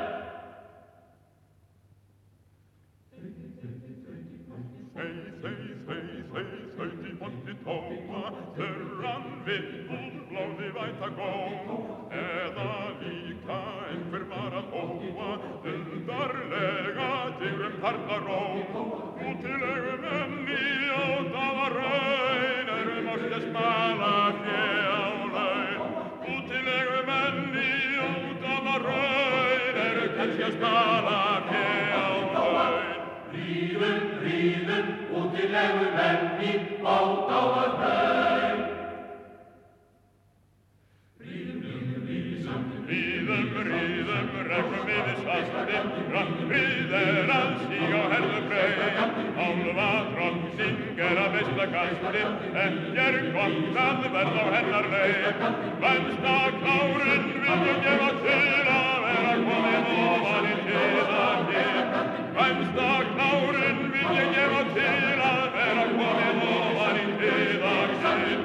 næsturinn 51.87 52.35
en 52.63 52.73
ég 52.95 53.15
er 53.19 53.27
gott 53.35 53.77
að 53.83 54.07
verða 54.15 54.43
á 54.43 54.55
hennar 54.55 54.87
leið. 54.93 55.43
Venstakárin 55.83 57.27
vil 57.43 57.63
ég 57.69 57.79
gefa 57.85 58.11
til 58.25 58.71
að 58.77 58.97
vera 59.07 59.35
komin 59.47 59.87
ofan 60.07 60.49
í 60.51 60.57
tíðakinn 60.67 61.95
Venstakárin 62.39 63.79
vil 63.95 64.11
ég 64.19 64.35
gefa 64.35 64.65
til 64.75 65.23
að 65.31 65.47
vera 65.59 65.87
komin 65.95 66.43
ofan 66.57 67.01
í 67.05 67.07
tíðakinn 67.23 68.45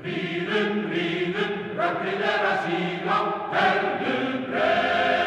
Ríðum, 0.00 0.76
ríðum, 0.90 1.56
rökkrið 1.78 2.22
er 2.32 2.46
að 2.50 2.62
síla, 2.66 3.18
herðum 3.52 4.46
breið 4.48 5.19